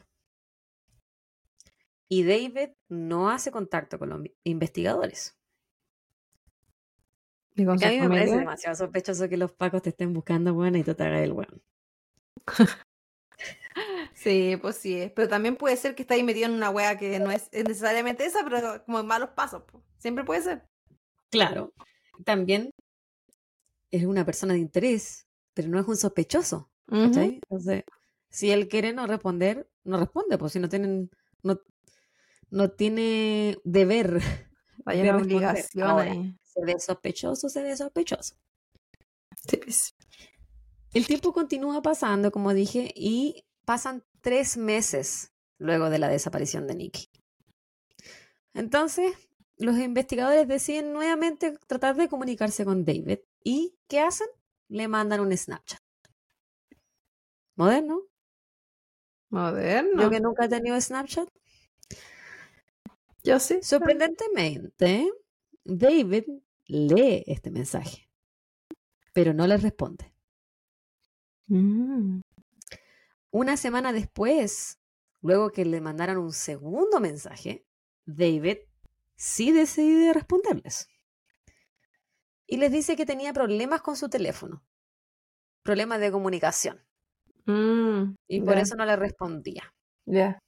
[2.10, 5.38] Y David no hace contacto con los investigadores.
[7.56, 10.84] ¿Y a mí me parece demasiado sospechoso que los pacos te estén buscando, bueno, y
[10.84, 11.62] tú te hagas el weón.
[14.18, 15.12] Sí, pues sí es.
[15.12, 17.64] Pero también puede ser que está ahí metido en una wea que no es, es
[17.66, 19.62] necesariamente esa, pero como en malos pasos.
[19.72, 19.84] pues.
[20.00, 20.64] Siempre puede ser.
[21.30, 21.72] Claro.
[22.26, 22.72] También
[23.92, 26.72] es una persona de interés, pero no es un sospechoso.
[26.90, 27.84] Entonces,
[28.30, 31.12] si él quiere no responder, no responde, pues si no tienen,
[31.44, 31.62] no,
[32.50, 34.20] no tiene deber
[34.86, 36.36] Hay de obligación Ahora, ahí.
[36.42, 38.36] se ve sospechoso, se ve sospechoso.
[39.48, 39.96] Sí, pues.
[40.92, 46.76] El tiempo continúa pasando, como dije, y pasan tres meses luego de la desaparición de
[46.76, 47.10] Nicky.
[48.54, 49.12] Entonces,
[49.58, 53.20] los investigadores deciden nuevamente tratar de comunicarse con David.
[53.44, 54.28] ¿Y qué hacen?
[54.70, 55.82] Le mandan un Snapchat.
[57.58, 58.04] Moderno.
[59.32, 60.02] Moderno.
[60.02, 61.28] Yo que nunca he tenido Snapchat.
[63.22, 63.60] Yo sí.
[63.62, 65.12] Sorprendentemente,
[65.66, 66.24] David
[66.68, 68.10] lee este mensaje,
[69.12, 70.14] pero no le responde.
[71.48, 72.22] Mm.
[73.38, 74.80] Una semana después,
[75.22, 77.68] luego que le mandaran un segundo mensaje,
[78.04, 78.58] David
[79.16, 80.88] sí decide responderles.
[82.48, 84.64] Y les dice que tenía problemas con su teléfono,
[85.62, 86.84] problemas de comunicación,
[87.46, 89.72] Mm, y por eso no le respondía.
[90.06, 90.40] ya.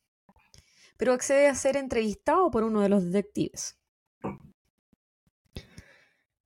[0.98, 3.78] Pero accede a ser entrevistado por uno de los detectives.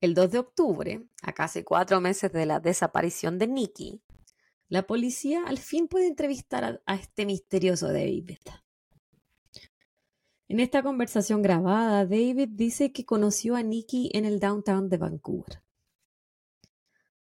[0.02, 4.04] El 2 de octubre, a casi cuatro meses de la desaparición de Nicky,
[4.70, 8.40] la policía al fin puede entrevistar a, a este misterioso David.
[10.50, 15.64] En esta conversación grabada, David dice que conoció a Nicky en el downtown de Vancouver.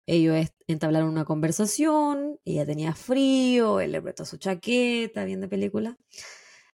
[0.06, 5.96] Ellos entablaron una conversación, ella tenía frío, él le prestó su chaqueta, viendo película.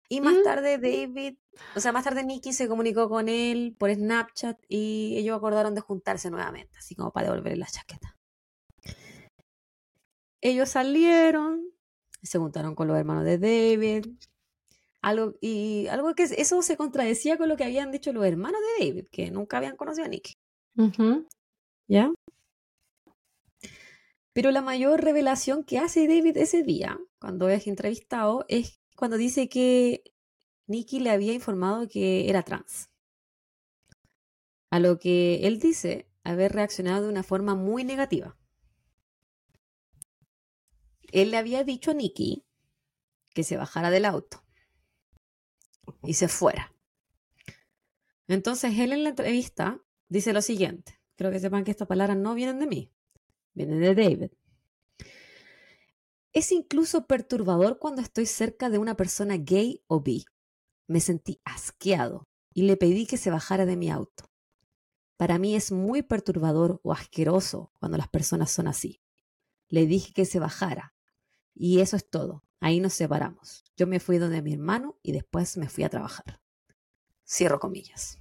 [0.09, 0.43] Y más Mm.
[0.43, 1.37] tarde David,
[1.77, 5.83] o sea, más tarde Nicky se comunicó con él por Snapchat y ellos acordaron de
[5.83, 8.18] juntarse nuevamente, así como para devolverle la chaqueta.
[10.41, 11.65] Ellos salieron,
[12.23, 14.07] se juntaron con los hermanos de David,
[15.01, 18.87] algo, y algo que eso se contradecía con lo que habían dicho los hermanos de
[18.87, 20.35] David, que nunca habían conocido a Nicky.
[21.89, 22.13] ¿Ya?
[24.33, 29.49] Pero la mayor revelación que hace David ese día, cuando es entrevistado, es cuando dice
[29.49, 30.05] que
[30.69, 32.89] Nicky le había informado que era trans.
[34.71, 38.38] A lo que él dice haber reaccionado de una forma muy negativa.
[41.13, 42.45] Él le había dicho a Nicky
[43.35, 44.45] que se bajara del auto
[46.03, 46.75] y se fuera.
[48.27, 51.01] Entonces él en la entrevista dice lo siguiente.
[51.17, 52.93] Creo que sepan que estas palabras no vienen de mí,
[53.55, 54.31] vienen de David.
[56.33, 60.27] Es incluso perturbador cuando estoy cerca de una persona gay o bi.
[60.87, 64.31] Me sentí asqueado y le pedí que se bajara de mi auto.
[65.17, 69.01] Para mí es muy perturbador o asqueroso cuando las personas son así.
[69.69, 70.95] Le dije que se bajara.
[71.59, 72.45] Y eso es todo.
[72.61, 73.65] Ahí nos separamos.
[73.77, 76.41] Yo me fui donde mi hermano y después me fui a trabajar.
[77.27, 78.19] Cierro comillas.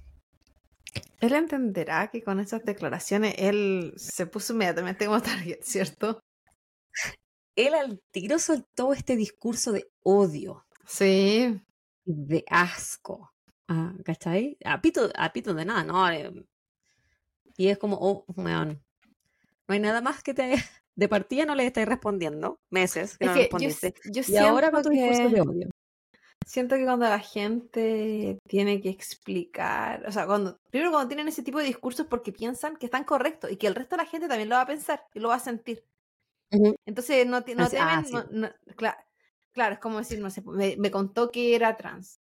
[1.20, 6.20] Él entenderá que con esas declaraciones él se puso inmediatamente como target, ¿cierto?
[7.54, 10.66] Él al tiro soltó este discurso de odio.
[10.86, 11.60] Sí.
[12.04, 13.32] De asco.
[13.68, 14.56] Ah, ¿Cachai?
[14.64, 16.10] A pito, a pito de nada, ¿no?
[16.10, 16.32] Eh,
[17.56, 18.82] y es como, oh, man,
[19.66, 20.54] no hay nada más que te...
[20.98, 23.94] De partida no le estáis respondiendo, meses que no respondiste.
[24.26, 25.68] y ahora con tu discurso de odio.
[26.44, 31.44] Siento que cuando la gente tiene que explicar, o sea, cuando primero cuando tienen ese
[31.44, 34.26] tipo de discursos porque piensan que están correctos y que el resto de la gente
[34.26, 35.84] también lo va a pensar y lo va a sentir.
[36.84, 38.50] Entonces no, no ah, temen,
[39.52, 42.18] claro, es como decir, no sé, me, contó que era trans.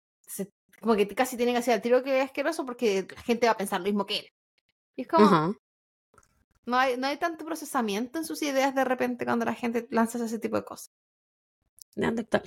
[0.82, 3.52] como que casi tienen que hacer el tiro que es asqueroso porque la gente va
[3.52, 4.26] a pensar lo mismo que él.
[4.96, 5.56] Y es como,
[6.66, 10.24] no, hay, no hay tanto procesamiento en sus ideas de repente cuando la gente lanza
[10.24, 10.92] ese tipo de cosas.
[11.96, 12.44] Neandertal.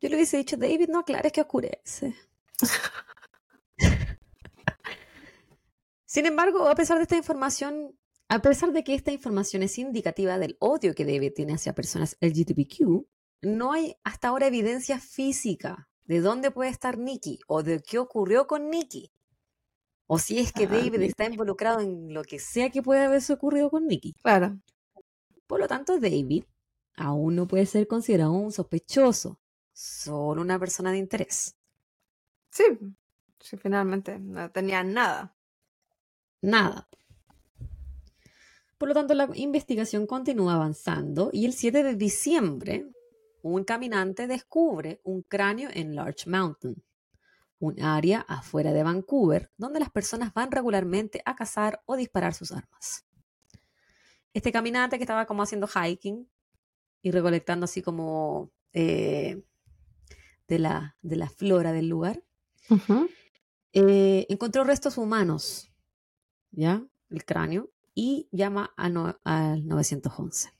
[0.00, 2.16] Yo le hubiese dicho, David, no aclares que oscurece.
[6.06, 7.96] Sin embargo, a pesar de esta información,
[8.28, 12.16] a pesar de que esta información es indicativa del odio que David tiene hacia personas
[12.20, 13.06] LGBTQ,
[13.42, 18.46] no hay hasta ahora evidencia física de dónde puede estar Nikki o de qué ocurrió
[18.46, 19.12] con Nikki.
[20.12, 23.32] O si es que ah, David está involucrado en lo que sea que pueda haberse
[23.32, 24.14] ocurrido con Nikki.
[24.14, 24.58] Claro.
[25.46, 26.42] Por lo tanto, David
[26.96, 29.38] aún no puede ser considerado un sospechoso
[29.72, 31.56] solo una persona de interés.
[32.50, 32.64] Sí,
[33.38, 35.32] sí, finalmente no tenía nada.
[36.42, 36.88] Nada.
[38.78, 42.90] Por lo tanto, la investigación continúa avanzando y el 7 de diciembre,
[43.42, 46.82] un caminante descubre un cráneo en Large Mountain,
[47.60, 52.50] un área afuera de Vancouver donde las personas van regularmente a cazar o disparar sus
[52.50, 53.06] armas.
[54.32, 56.28] Este caminante que estaba como haciendo hiking
[57.02, 59.42] y recolectando así como eh,
[60.48, 62.24] de la, de la flora del lugar,
[63.72, 65.72] eh, encontró restos humanos,
[66.50, 66.84] ¿ya?
[67.08, 70.50] El cráneo, y llama al 911.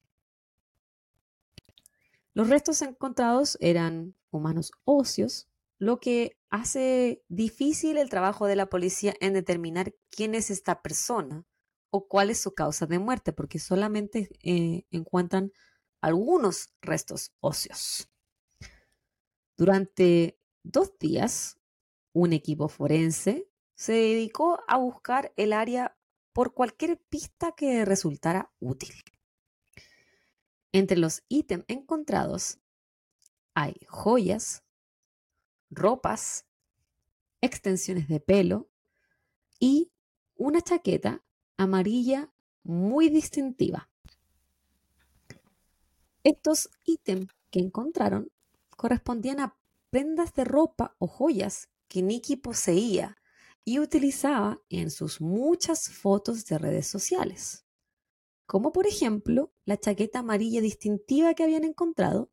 [2.35, 5.49] Los restos encontrados eran humanos óseos,
[5.79, 11.47] lo que hace difícil el trabajo de la policía en determinar quién es esta persona
[11.91, 15.53] o cuál es su causa de muerte, porque solamente eh, encuentran
[16.01, 18.09] algunos restos óseos.
[19.57, 21.59] Durante dos días,
[22.13, 25.97] un equipo forense se dedicó a buscar el área
[26.33, 28.95] por cualquier pista que resultara útil.
[30.73, 32.59] Entre los ítems encontrados
[33.55, 34.63] hay joyas,
[35.71, 36.47] ropas,
[37.41, 38.69] extensiones de pelo
[39.59, 39.91] y
[40.37, 41.23] una chaqueta
[41.57, 43.91] amarilla muy distintiva.
[46.23, 48.31] Estos ítems que encontraron
[48.77, 49.57] correspondían a
[49.91, 53.17] prendas de ropa o joyas que Nicky poseía
[53.65, 57.65] y utilizaba en sus muchas fotos de redes sociales.
[58.47, 62.31] Como por ejemplo, la chaqueta amarilla distintiva que habían encontrado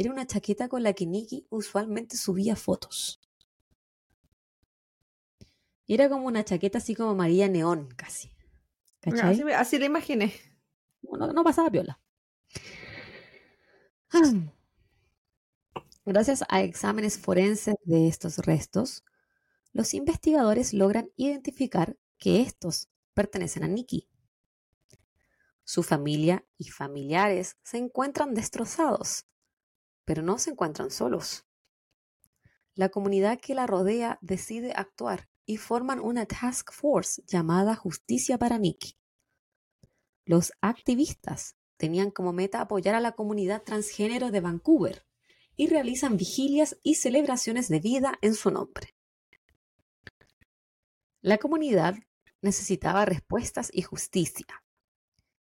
[0.00, 3.20] era una chaqueta con la que Nicky usualmente subía fotos.
[5.86, 8.32] Era como una chaqueta así como amarilla neón, casi.
[9.02, 10.32] Así, así, la imaginé.
[11.02, 12.00] No, no pasaba piola.
[16.06, 19.04] Gracias a exámenes forenses de estos restos,
[19.74, 24.08] los investigadores logran identificar que estos pertenecen a Nikki.
[25.64, 29.26] Su familia y familiares se encuentran destrozados,
[30.10, 31.46] pero no se encuentran solos.
[32.74, 38.58] La comunidad que la rodea decide actuar y forman una task force llamada Justicia para
[38.58, 38.96] Nikki.
[40.24, 45.06] Los activistas tenían como meta apoyar a la comunidad transgénero de Vancouver
[45.54, 48.96] y realizan vigilias y celebraciones de vida en su nombre.
[51.20, 51.94] La comunidad
[52.42, 54.64] necesitaba respuestas y justicia.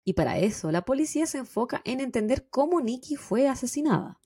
[0.03, 4.20] Y para eso la policía se enfoca en entender cómo Nikki fue asesinada.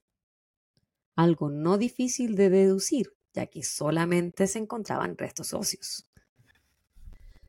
[1.16, 6.06] Algo no difícil de deducir, ya que solamente se encontraban restos óseos.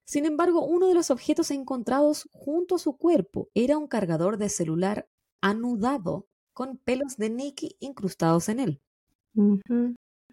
[0.06, 4.48] Sin embargo, uno de los objetos encontrados junto a su cuerpo era un cargador de
[4.48, 5.10] celular
[5.42, 8.82] anudado con pelos de Nikki incrustados en él.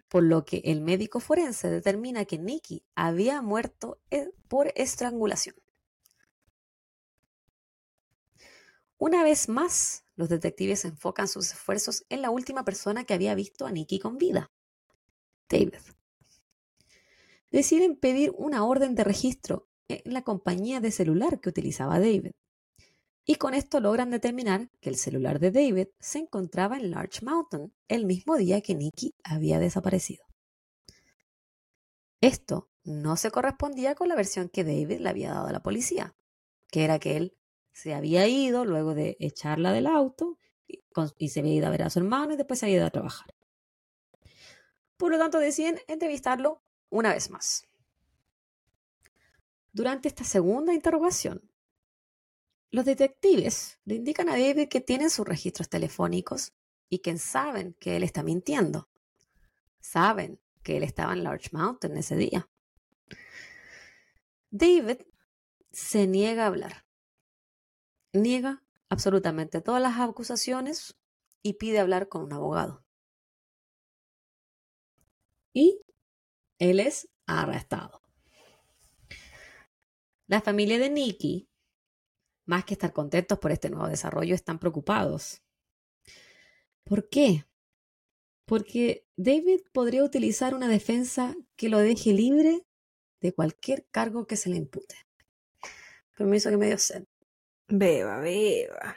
[0.07, 5.55] Por lo que el médico forense determina que Nikki había muerto eh, por estrangulación.
[8.97, 13.65] Una vez más, los detectives enfocan sus esfuerzos en la última persona que había visto
[13.65, 14.51] a Nikki con vida,
[15.49, 15.75] David.
[17.51, 22.31] Deciden pedir una orden de registro en la compañía de celular que utilizaba David.
[23.25, 27.73] Y con esto logran determinar que el celular de David se encontraba en Larch Mountain
[27.87, 30.25] el mismo día que Nikki había desaparecido.
[32.21, 36.15] Esto no se correspondía con la versión que David le había dado a la policía,
[36.71, 37.37] que era que él
[37.75, 41.89] se había ido luego de echarla del auto y, se había ido a ver a
[41.89, 43.35] su hermano y después se había ido a trabajar.
[44.95, 47.67] Por lo tanto, deciden entrevistarlo una vez más.
[49.73, 51.51] Durante esta segunda interrogación,
[52.71, 56.53] los detectives le indican a David que tienen sus registros telefónicos
[56.87, 58.87] y que saben que él está mintiendo.
[59.81, 62.49] Saben que él estaba en Large Mountain ese día.
[64.49, 65.01] David
[65.73, 66.84] se niega a hablar
[68.15, 70.95] niega absolutamente todas las acusaciones
[71.41, 72.83] y pide hablar con un abogado.
[75.53, 75.81] Y
[76.59, 78.01] él es arrestado.
[80.27, 81.47] La familia de Nicky,
[82.45, 85.41] más que estar contentos por este nuevo desarrollo, están preocupados.
[86.83, 87.45] ¿Por qué?
[88.45, 92.65] Porque David podría utilizar una defensa que lo deje libre
[93.21, 94.95] de cualquier cargo que se le impute.
[96.15, 97.05] Permiso que me dio sed.
[97.67, 98.95] Beba, beba.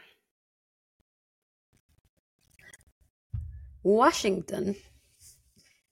[3.82, 4.76] Washington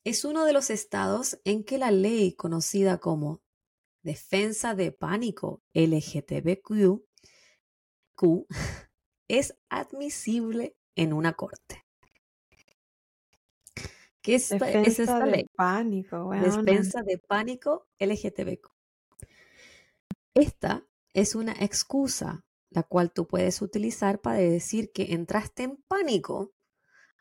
[0.04, 3.40] es uno de los estados en que la ley conocida como
[4.02, 7.00] defensa de pánico LGTBQ
[9.28, 11.84] es admisible en una corte.
[14.20, 15.48] ¿Qué es, esta ley?
[15.54, 18.68] Pánico, Defensa de pánico LGTBQ.
[20.34, 26.54] Esta es una excusa la cual tú puedes utilizar para decir que entraste en pánico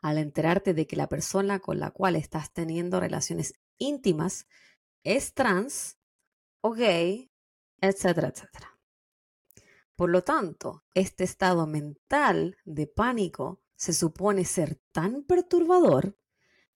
[0.02, 4.46] al enterarte de que la persona con la cual estás teniendo relaciones íntimas
[5.02, 5.98] es trans
[6.60, 7.30] o gay,
[7.80, 8.78] etcétera, etcétera.
[9.94, 16.18] Por lo tanto, este estado mental de pánico se supone ser tan perturbador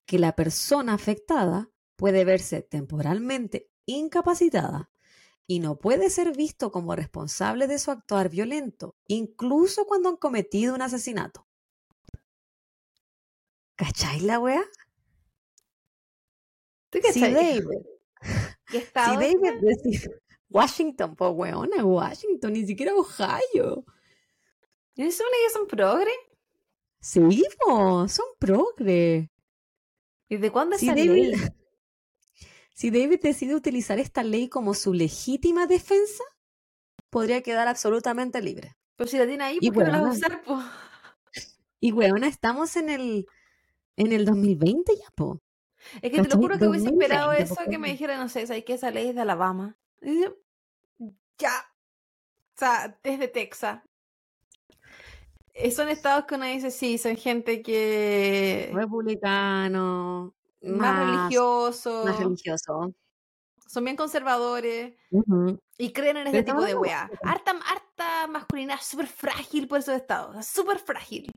[0.07, 4.90] que la persona afectada puede verse temporalmente incapacitada
[5.51, 10.77] y no puede ser visto como responsable de su actuar violento, incluso cuando han cometido
[10.77, 11.45] un asesinato.
[13.75, 14.63] ¿Cacháis la wea?
[16.89, 17.65] ¿Tú si David,
[18.71, 23.85] si David decide Washington, pues weona, Washington, ni siquiera Ohio.
[24.95, 26.13] ¿Es una que son progre?
[27.01, 29.33] Sí, son progre.
[30.29, 31.35] ¿Y de cuándo es David,
[32.81, 36.25] si David decide utilizar esta ley como su legítima defensa,
[37.11, 38.75] podría quedar absolutamente libre.
[38.97, 40.43] Pero si la tiene ahí, ¿por qué no la va a usar?
[40.43, 40.59] Po?
[41.79, 43.27] Y weona, estamos en el,
[43.97, 45.43] en el 2020 ya, po.
[46.01, 48.65] Es que te lo juro que hubiese esperado eso, que me dijera, no sé, ¿sabes
[48.65, 49.77] que esa ley es de Alabama?
[51.37, 51.53] ya.
[52.57, 53.83] O sea, es de Texas.
[55.53, 58.71] Eh, son estados que uno dice, sí, son gente que...
[58.73, 62.05] Republicano, más, religioso.
[62.05, 62.95] Más religioso.
[63.67, 64.95] Son bien conservadores
[65.79, 67.09] y creen en este tipo de weá.
[67.23, 71.31] Harta, harta masculinidad súper frágil por esos estados, súper frágil.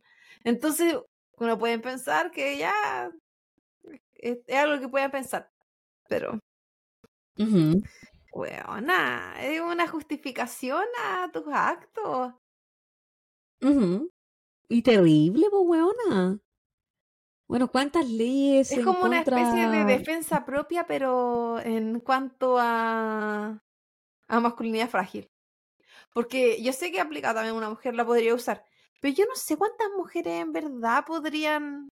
[0.43, 0.97] Entonces,
[1.37, 3.11] uno puede pensar que ya
[4.15, 5.51] es, algo que pueden pensar,
[6.07, 6.39] pero.
[8.31, 12.33] Weona, es una justificación a tus actos.
[14.69, 16.39] Y terrible, pues, weona.
[17.53, 18.71] Bueno, ¿cuántas leyes?
[18.71, 23.61] Es como una especie de defensa propia, pero en cuanto a,
[24.27, 25.29] a masculinidad frágil.
[26.15, 28.65] Porque yo sé que aplica también una mujer la podría usar,
[28.99, 31.89] pero yo no sé cuántas mujeres en verdad podrían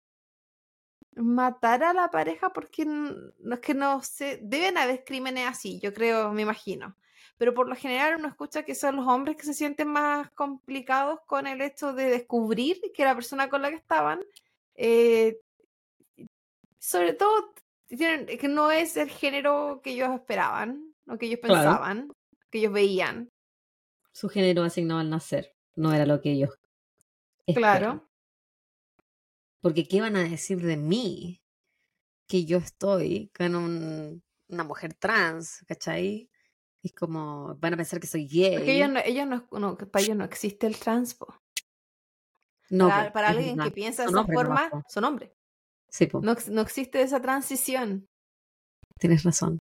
[1.15, 5.93] matar a la pareja porque no es que no sé, deben haber crímenes así, yo
[5.93, 6.97] creo, me imagino.
[7.37, 11.21] Pero por lo general uno escucha que son los hombres que se sienten más complicados
[11.27, 14.21] con el hecho de descubrir que la persona con la que estaban
[14.83, 15.39] eh,
[16.81, 17.53] sobre todo,
[17.89, 22.11] que no es el género que ellos esperaban o que ellos pensaban.
[22.51, 23.31] que ellos veían.
[24.13, 26.51] Su género asignado al nacer no era lo que ellos.
[27.47, 27.81] esperan.
[27.81, 28.11] Claro.
[29.61, 31.41] Porque ¿qué van a decir de mí?
[32.27, 36.29] Que yo estoy con un- una mujer trans, ¿cachai?
[36.83, 38.57] Es como, van a pensar que soy gay.
[38.57, 41.35] Porque ellos no, ellos no, no- para ellos no existe el transpo.
[42.71, 45.31] No, para, alguien que piensa de esa forma, son hombres.
[45.91, 48.07] Sí, po, No, no existe esa transición.
[48.99, 49.59] tienes razón.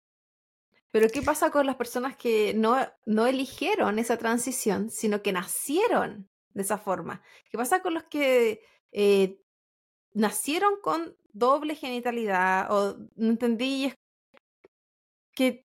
[0.91, 6.29] Pero ¿qué pasa con las personas que no, no eligieron esa transición, sino que nacieron
[6.53, 7.23] de esa forma?
[7.51, 8.63] ¿Qué pasa con los que
[8.93, 9.41] eh,
[10.13, 12.71] nacieron con doble genitalidad?
[12.71, 13.95] O no entendí es
[15.35, 15.65] que,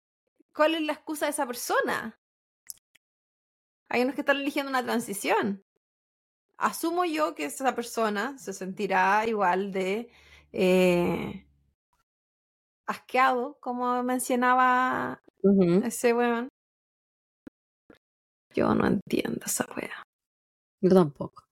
[0.53, 2.19] cuál es la excusa de esa persona.
[3.89, 5.65] Hay unos que están eligiendo una transición.
[6.57, 10.11] Asumo yo que esa persona se sentirá igual de
[10.53, 11.47] eh,
[12.87, 15.23] asqueado, como mencionaba
[15.85, 16.49] ese weón.
[18.55, 20.03] Yo no entiendo esa wea.
[20.83, 21.43] Yo tampoco.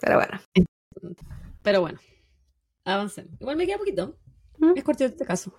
[0.00, 0.40] Pero bueno.
[1.62, 2.00] Pero bueno,
[2.84, 3.40] avancemos.
[3.40, 4.18] Igual me queda poquito.
[4.58, 4.72] ¿Mm?
[4.76, 5.54] Es cortito este caso.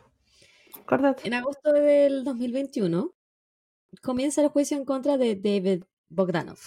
[0.81, 1.25] Acuérdate.
[1.25, 3.13] En agosto del 2021
[4.01, 6.59] comienza el juicio en contra de David Bogdanov.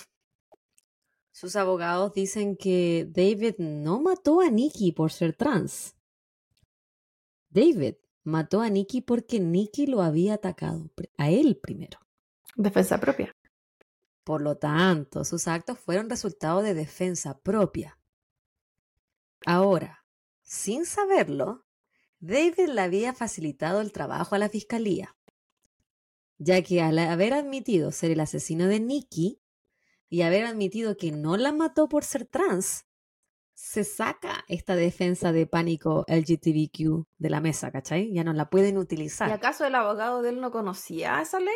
[1.37, 5.95] Sus abogados dicen que David no mató a Nikki por ser trans.
[7.51, 11.99] David mató a Nikki porque Nikki lo había atacado a él primero.
[12.55, 13.37] Defensa propia.
[14.24, 18.01] Por lo tanto, sus actos fueron resultado de defensa propia.
[19.45, 20.07] Ahora,
[20.41, 21.66] sin saberlo,
[22.18, 25.18] David le había facilitado el trabajo a la fiscalía,
[26.39, 29.43] ya que al haber admitido ser el asesino de Nikki
[30.11, 32.87] y haber admitido que no la mató por ser trans,
[33.55, 38.13] se saca esta defensa de pánico LGTBQ de la mesa, ¿cachai?
[38.13, 39.31] Ya no la pueden ¿Y utilizar.
[39.33, 41.55] acaso el abogado de él no conocía esa ley?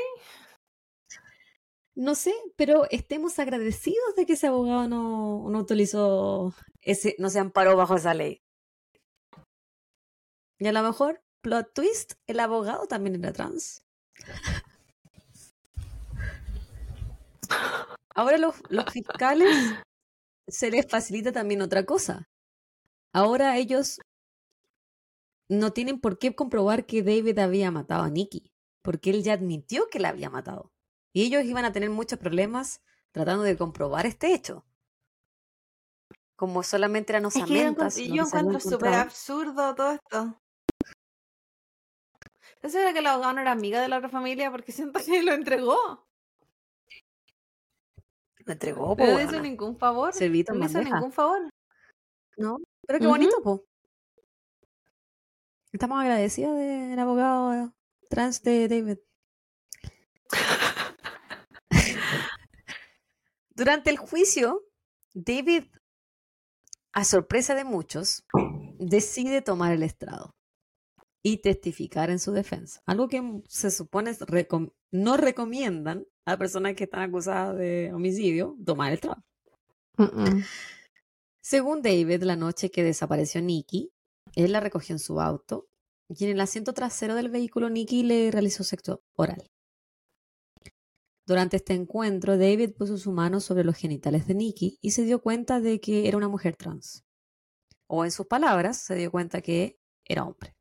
[1.94, 7.40] No sé, pero estemos agradecidos de que ese abogado no, no utilizó ese, no se
[7.40, 8.40] amparó bajo esa ley.
[10.58, 13.82] Y a lo mejor, plot twist, el abogado también era trans.
[18.14, 19.48] Ahora los, los fiscales
[20.48, 22.28] se les facilita también otra cosa.
[23.12, 24.00] Ahora ellos
[25.48, 28.52] no tienen por qué comprobar que David había matado a Nikki,
[28.82, 30.72] porque él ya admitió que la había matado.
[31.12, 32.82] Y ellos iban a tener muchos problemas
[33.12, 34.64] tratando de comprobar este hecho.
[36.36, 37.98] Como solamente eran Es que yo osamentas.
[37.98, 40.40] encuentro, yo súper absurdo todo esto.
[42.54, 44.50] ¿Estás segura que el abogado no era amiga de la otra familia?
[44.50, 46.09] Porque siento que lo entregó.
[48.46, 50.12] Lo entregó, po, No le hizo ningún favor.
[50.14, 51.40] Servito No le hizo ningún favor.
[52.36, 53.64] No, pero qué bonito, po.
[55.72, 57.72] Estamos agradecidos del abogado
[58.08, 58.98] trans de David.
[63.54, 64.62] Durante el juicio,
[65.14, 65.64] David,
[66.92, 68.24] a sorpresa de muchos,
[68.78, 70.34] decide tomar el estrado
[71.22, 72.82] y testificar en su defensa.
[72.86, 78.92] Algo que se supone recom- no recomiendan a personas que están acusadas de homicidio tomar
[78.92, 79.00] el.
[79.96, 80.44] Mm-mm.
[81.40, 83.92] Según David, la noche que desapareció Nikki,
[84.34, 85.68] él la recogió en su auto
[86.08, 89.50] y en el asiento trasero del vehículo Nikki le realizó sexo oral.
[91.26, 95.22] Durante este encuentro, David puso su mano sobre los genitales de Nikki y se dio
[95.22, 97.04] cuenta de que era una mujer trans.
[97.86, 100.56] O en sus palabras, se dio cuenta que era hombre.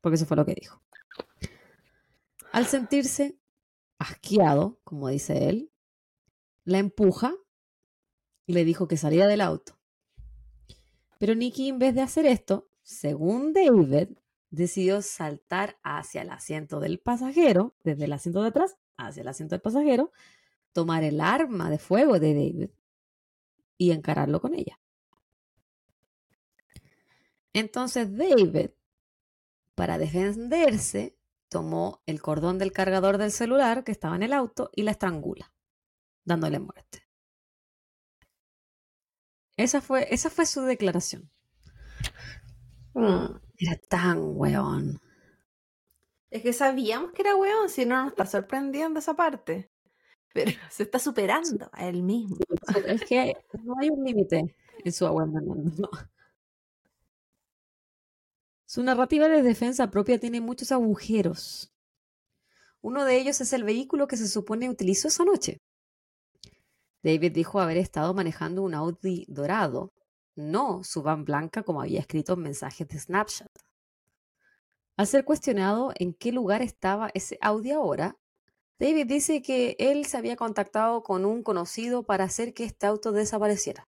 [0.00, 0.82] Porque eso fue lo que dijo.
[2.52, 3.38] Al sentirse
[3.98, 5.72] asqueado, como dice él,
[6.64, 7.34] la empuja
[8.46, 9.78] y le dijo que saliera del auto.
[11.18, 14.18] Pero Nicky, en vez de hacer esto, según David,
[14.50, 19.54] decidió saltar hacia el asiento del pasajero, desde el asiento de atrás hacia el asiento
[19.54, 20.12] del pasajero,
[20.72, 22.70] tomar el arma de fuego de David
[23.78, 24.78] y encararlo con ella.
[27.52, 28.70] Entonces David,
[29.74, 31.15] para defenderse,
[31.56, 35.54] tomó el cordón del cargador del celular que estaba en el auto y la estrangula,
[36.22, 37.08] dándole muerte.
[39.56, 41.30] Esa fue, esa fue su declaración.
[42.92, 43.38] Mm.
[43.56, 45.00] Era tan weón.
[46.28, 49.70] Es que sabíamos que era weón, si no nos está sorprendiendo esa parte.
[50.34, 52.36] Pero se está superando a él mismo.
[52.84, 53.34] Es que
[53.64, 54.54] no hay un límite
[54.84, 55.70] en su aguantamiento.
[55.80, 55.88] no.
[58.76, 61.72] Su narrativa de defensa propia tiene muchos agujeros.
[62.82, 65.62] Uno de ellos es el vehículo que se supone utilizó esa noche.
[67.02, 69.94] David dijo haber estado manejando un Audi dorado,
[70.34, 73.48] no su van blanca como había escrito en mensajes de Snapchat.
[74.98, 78.18] Al ser cuestionado en qué lugar estaba ese audio ahora,
[78.78, 83.12] David dice que él se había contactado con un conocido para hacer que este auto
[83.12, 83.88] desapareciera.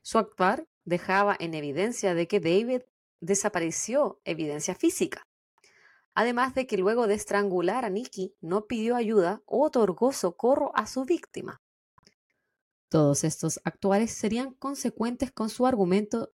[0.00, 0.16] Su
[0.84, 2.82] dejaba en evidencia de que David
[3.20, 5.28] desapareció evidencia física,
[6.14, 10.86] además de que luego de estrangular a Nicky no pidió ayuda o otorgó socorro a
[10.86, 11.62] su víctima.
[12.88, 16.32] Todos estos actuales serían consecuentes con su argumento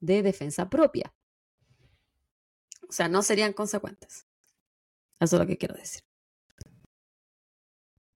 [0.00, 1.14] de defensa propia.
[2.88, 4.26] O sea, no serían consecuentes.
[5.20, 6.02] Eso es lo que quiero decir.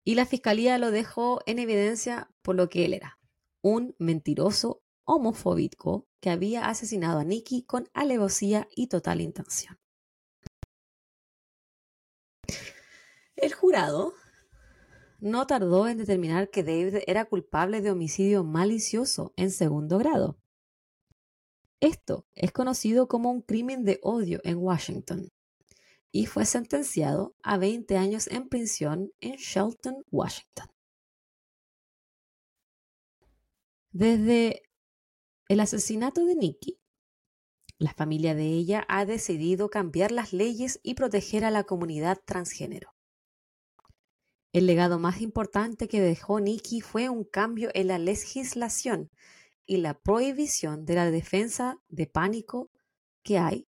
[0.04, 3.18] Y la fiscalía lo dejó en evidencia por lo que él era,
[3.62, 9.76] un mentiroso homofóbico que había asesinado a Nicky con alevosía y total intención.
[13.34, 14.14] El jurado
[15.18, 20.38] no tardó en determinar que David era culpable de homicidio malicioso en segundo grado.
[21.80, 25.28] Esto es conocido como un crimen de odio en Washington
[26.12, 30.68] y fue sentenciado a 20 años en prisión en Shelton, Washington.
[33.92, 34.69] Desde
[35.50, 36.78] el asesinato de Nikki,
[37.80, 42.94] la familia de ella ha decidido cambiar las leyes y proteger a la comunidad transgénero.
[44.52, 49.10] El legado más importante que dejó Nikki fue un cambio en la legislación
[49.66, 52.70] y la prohibición de la defensa de pánico
[53.24, 53.66] que hay,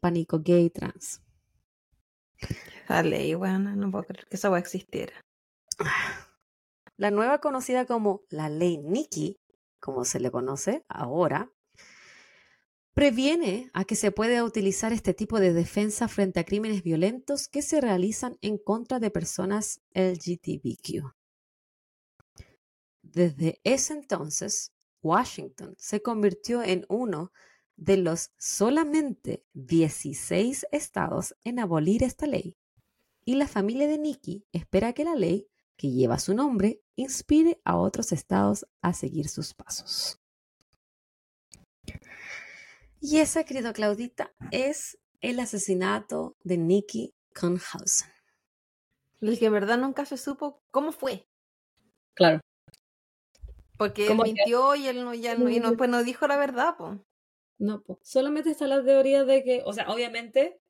[0.00, 1.22] pánico gay trans.
[2.88, 5.12] La ley, bueno, no puedo creer que eso va a existir.
[6.96, 9.38] La nueva conocida como la ley Nikki,
[9.82, 11.52] como se le conoce ahora,
[12.94, 17.62] previene a que se pueda utilizar este tipo de defensa frente a crímenes violentos que
[17.62, 21.12] se realizan en contra de personas LGTBQ.
[23.02, 24.72] Desde ese entonces,
[25.02, 27.32] Washington se convirtió en uno
[27.76, 32.56] de los solamente 16 estados en abolir esta ley,
[33.24, 37.76] y la familia de Nikki espera que la ley que lleva su nombre inspire a
[37.76, 40.18] otros estados a seguir sus pasos.
[43.00, 48.08] Y esa, querida Claudita, es el asesinato de Nicky Conhausen.
[49.20, 51.28] El que en verdad nunca se supo cómo fue.
[52.14, 52.40] Claro.
[53.76, 56.74] Porque él mintió y él no, ya no, y no, pues no dijo la verdad,
[56.78, 57.00] pues.
[57.58, 57.98] No, pues.
[58.02, 60.60] Solamente está la teoría de que, o sea, obviamente,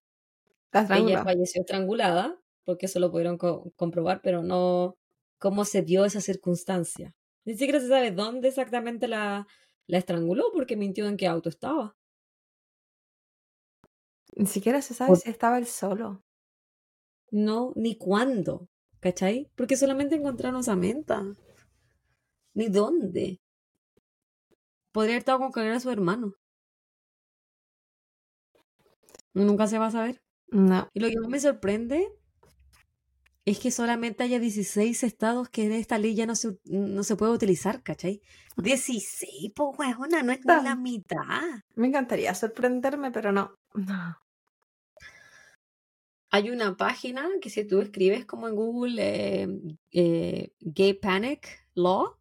[0.72, 4.96] ella falleció estrangulada, porque eso lo pudieron comprobar, pero no
[5.42, 7.16] cómo se dio esa circunstancia.
[7.44, 9.48] Ni siquiera se sabe dónde exactamente la,
[9.88, 11.96] la estranguló, porque mintió en qué auto estaba.
[14.36, 16.22] Ni siquiera se sabe si estaba él solo.
[17.32, 18.68] No, ni cuándo,
[19.00, 19.50] ¿cachai?
[19.56, 21.24] Porque solamente encontraron Samantha.
[22.54, 23.40] Ni dónde.
[24.92, 26.34] Podría haber estado con caer a su hermano.
[29.34, 30.22] Nunca se va a saber.
[30.46, 30.88] No.
[30.94, 32.21] Y lo que más me sorprende
[33.44, 37.16] es que solamente haya 16 estados que en esta ley ya no se, no se
[37.16, 38.22] puede utilizar, ¿cachai?
[38.56, 41.62] 16, pues, huevona, no es ni la mitad.
[41.74, 43.58] Me encantaría sorprenderme, pero no.
[43.74, 44.16] No.
[46.30, 49.48] Hay una página que si tú escribes como en Google eh,
[49.90, 52.16] eh, Gay Panic Law,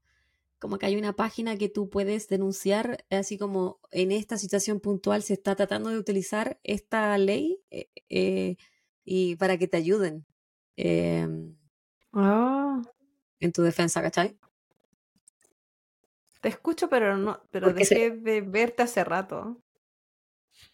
[0.59, 5.24] como que hay una página que tú puedes denunciar, así como en esta situación puntual
[5.24, 8.57] se está tratando de utilizar esta ley eh,
[9.05, 10.26] y para que te ayuden
[10.82, 11.56] em,
[12.14, 12.82] Ah,
[13.40, 14.38] en tu defensa, ¿cachai?
[16.42, 19.62] te escucho, pero no, pero Porque se- dejé de verte hace rato.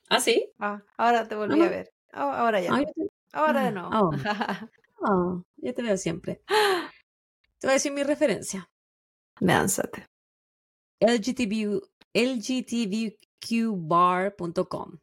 [0.09, 0.49] ¿Ah, sí?
[0.59, 1.65] Ah, ahora te volví Ah.
[1.65, 1.89] a ver.
[2.13, 2.93] Ah, Ahora ya Ah, te-
[3.33, 3.89] Ahora de ah, nuevo.
[4.09, 4.11] oh.
[4.13, 5.01] Ah,
[5.57, 6.41] yo te veo siempre.
[7.59, 8.69] Te voy a decir mi referencia.
[9.39, 10.07] Lánzate.
[10.99, 11.81] LGTB,
[12.13, 14.99] lgtbqbar.com.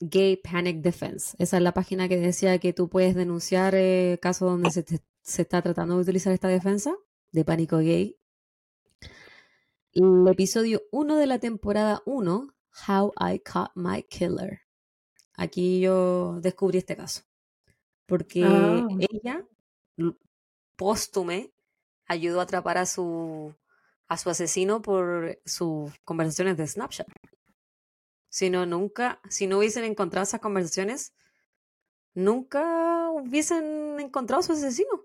[0.00, 1.36] Gay Panic Defense.
[1.38, 5.00] Esa es la página que decía que tú puedes denunciar eh, casos donde se, te-
[5.22, 6.94] se está tratando de utilizar esta defensa
[7.32, 8.16] de pánico gay.
[9.92, 12.54] El episodio 1 de la temporada 1,
[12.88, 14.60] How I Caught My Killer.
[15.34, 17.22] Aquí yo descubrí este caso.
[18.06, 18.86] Porque Ah.
[19.10, 19.44] ella,
[20.76, 21.52] póstume,
[22.06, 23.54] ayudó a atrapar a su,
[24.08, 27.06] a su asesino por sus conversaciones de Snapchat.
[28.30, 31.12] Si no, nunca, si no hubiesen encontrado esas conversaciones,
[32.14, 35.04] nunca hubiesen encontrado a su asesino.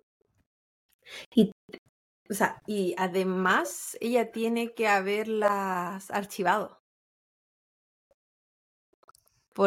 [2.29, 6.81] O sea, y además ella tiene que haberlas archivado.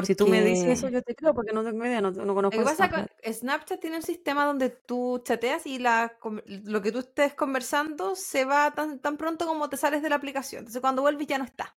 [0.05, 2.35] Si tú me dices eso, Porque- yo te creo, porque no tengo idea, no, no
[2.35, 3.21] conozco Lo que pasa es Snapchat.
[3.23, 8.15] que Snapchat tiene un sistema donde tú chateas y la, lo que tú estés conversando
[8.15, 10.61] se va tan, tan pronto como te sales de la aplicación.
[10.61, 11.75] Entonces cuando vuelves ya no está.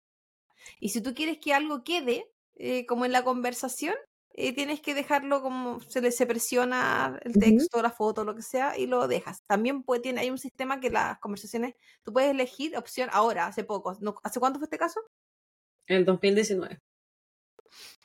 [0.80, 3.96] Y si tú quieres que algo quede, eh, como en la conversación,
[4.32, 8.42] y tienes que dejarlo como se le se presiona el texto, la foto, lo que
[8.42, 9.44] sea, y lo dejas.
[9.48, 13.64] También puede, tiene, hay un sistema que las conversaciones, tú puedes elegir opción ahora, hace
[13.64, 13.98] poco.
[14.00, 14.16] ¿no?
[14.24, 15.02] ¿Hace cuánto fue este caso?
[15.88, 16.80] El 2019.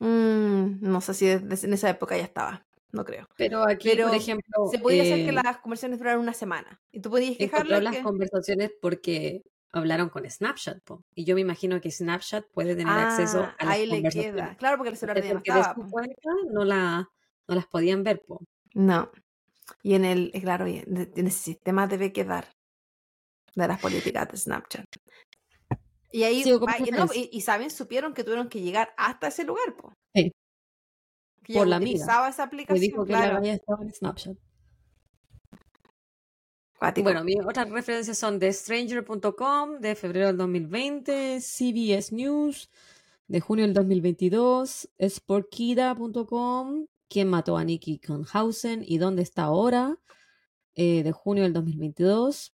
[0.00, 3.28] Mm, no sé si desde- en esa época ya estaba, no creo.
[3.36, 6.80] Pero aquí, Pero por ejemplo, Se podía hacer que eh, las conversaciones duraran una semana.
[6.90, 8.02] Y tú podías dejarle las que...
[8.02, 9.42] conversaciones porque
[9.78, 11.04] hablaron con Snapchat, po.
[11.14, 14.56] y yo me imagino que Snapchat puede tener acceso Ah, a las ahí le queda.
[14.56, 17.08] Claro, porque el celular no Porque de su cuenta no, la,
[17.48, 18.40] no las podían ver, po.
[18.74, 19.10] No.
[19.82, 22.46] Y en el, eh, claro, en ese sistema debe quedar
[23.54, 24.86] de las políticas de Snapchat.
[26.10, 27.20] Y ahí, ah, y, no, preferencia.
[27.20, 29.92] y, y saben, supieron que tuvieron que llegar hasta ese lugar, po.
[30.14, 30.32] Sí.
[31.42, 33.34] Que Por la amiga, esa Me aplicación, dijo que claro.
[33.34, 34.36] la galla estaba en Snapchat.
[37.02, 42.68] Bueno, mis otras referencias son de Stranger.com de febrero del 2020, CBS News
[43.26, 49.98] de junio del 2022, Sportkida.com, quién mató a Nicky Conhausen y dónde está ahora,
[50.74, 52.52] eh, de junio del 2022,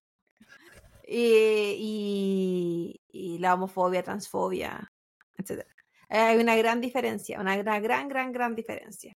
[1.12, 4.92] Eh, y, y la homofobia, transfobia,
[5.38, 5.66] etc.
[6.08, 9.16] Hay una gran diferencia, una gran, gran, gran, gran diferencia.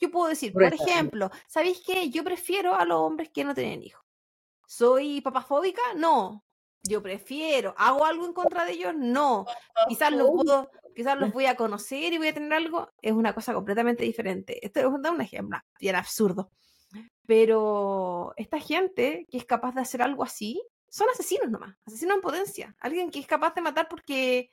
[0.00, 2.10] Yo puedo decir, Por ejemplo, ¿sabéis qué?
[2.10, 4.04] Yo prefiero a los hombres que no tienen hijos.
[4.66, 5.82] ¿Soy papafóbica?
[5.96, 6.44] No.
[6.82, 7.74] Yo prefiero.
[7.76, 8.94] ¿Hago algo en contra de ellos?
[8.96, 9.46] No.
[9.88, 12.90] Quizás los puedo, quizás los voy a conocer y voy a tener algo.
[13.02, 14.64] Es una cosa completamente diferente.
[14.64, 16.50] Esto es un un ejemplo bien absurdo.
[17.26, 22.22] Pero esta gente que es capaz de hacer algo así, son asesinos nomás, asesinos en
[22.22, 22.76] potencia.
[22.80, 24.50] Alguien que es capaz de matar porque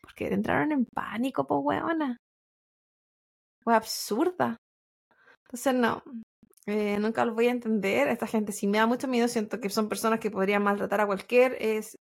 [0.00, 2.20] porque entraron en pánico, po weona.
[3.62, 4.56] Fue absurda.
[5.52, 6.02] Entonces no,
[6.66, 8.06] eh, nunca los voy a entender.
[8.06, 9.26] Esta gente sí me da mucho miedo.
[9.26, 11.98] Siento que son personas que podrían maltratar a cualquier es,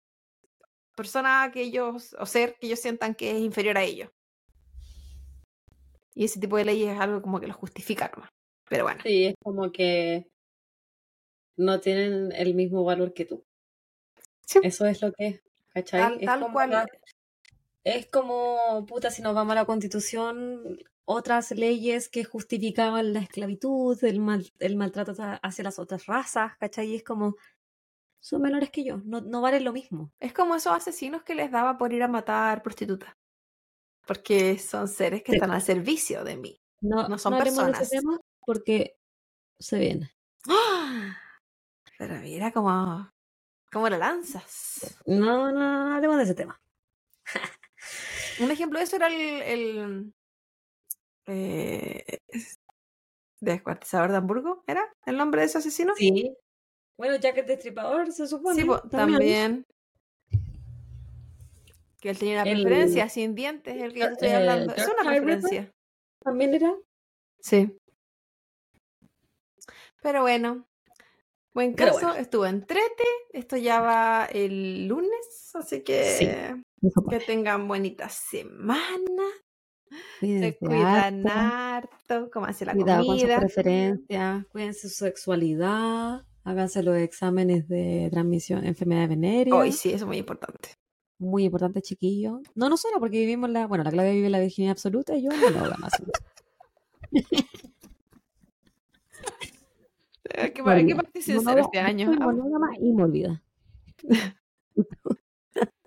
[0.95, 4.09] persona que ellos, o ser que ellos sientan que es inferior a ellos.
[6.13, 8.29] Y ese tipo de leyes es algo como que lo justifica nomás.
[8.69, 10.27] Pero bueno, Sí, es como que
[11.57, 13.43] no tienen el mismo valor que tú.
[14.45, 14.59] Sí.
[14.61, 15.41] Eso es lo que es,
[15.73, 16.01] ¿cachai?
[16.01, 16.69] tal, es, tal cual.
[16.69, 16.87] la-
[17.83, 20.77] es como, puta, si nos vamos a la constitución,
[21.12, 26.91] otras leyes que justificaban la esclavitud, el, mal, el maltrato hacia- las otras razas, ¿cachai?
[26.91, 27.36] Y es como,
[28.20, 30.12] son menores que yo, no, no valen lo mismo.
[30.20, 33.16] Es como esos asesinos que les daba por ir a matar prostitutas.
[34.05, 35.38] Porque son seres que Sí.
[35.38, 36.62] están al servicio de mí.
[36.82, 37.89] No, No son de personas.
[38.45, 38.95] porque
[39.60, 40.12] se viene.
[40.47, 41.18] ¡Ah!
[41.97, 43.12] Pero mira cómo,
[43.72, 44.95] cómo la lanzas.
[45.07, 46.62] No, no, no, no hablemos de ese tema.
[48.39, 50.14] Un ejemplo de eso era el, el
[51.30, 52.03] eh,
[53.39, 55.93] descuartizador de Hamburgo, ¿era el nombre de ese asesino?
[55.95, 56.36] Sí.
[56.97, 58.59] Bueno, Jack el Destripador se supone.
[58.59, 59.63] Sí, po, también.
[62.01, 64.73] Que él tenía una El- preferencia sin dientes, el que yo estoy hablando.
[64.73, 65.71] Es una preferencia.
[66.23, 66.73] También era.
[67.39, 67.77] Sí.
[70.01, 70.65] Pero bueno.
[71.53, 72.15] Buen caso, bueno.
[72.15, 73.03] estuvo entrete.
[73.34, 76.27] Esto ya va el lunes, así que Sí.
[77.09, 79.23] que tengan bonita semana.
[80.19, 83.39] Se cuidan harto, harto, comanse la Cuidado con sus comida.
[83.39, 89.57] preferencias, cuídense su sexualidad, háganse los exámenes de transmisión, enfermedades venéreas.
[89.57, 90.69] Hoy sí, eso es muy importante.
[91.17, 92.41] Muy importante, chiquillo.
[92.55, 93.67] No, no solo porque vivimos la.
[93.67, 95.91] Bueno, la clave vive la virginidad absoluta y yo no lo hago más.
[100.37, 100.95] Hay que, hay que Morbida.
[100.95, 102.11] partir sincero este año.
[102.79, 103.43] Y mórbida.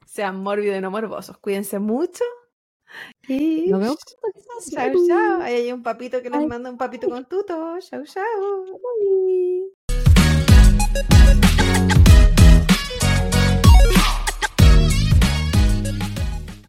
[0.06, 1.38] Sean mórbidos y no morbosos.
[1.38, 2.24] Cuídense mucho.
[3.28, 4.70] Y Nos vemos pronto, quizás.
[4.70, 5.40] chao, chao.
[5.42, 6.46] Ahí hay un papito que Ay.
[6.46, 7.78] manda un papito con tuto.
[7.80, 8.80] Chao, chao.
[8.98, 9.72] Bye.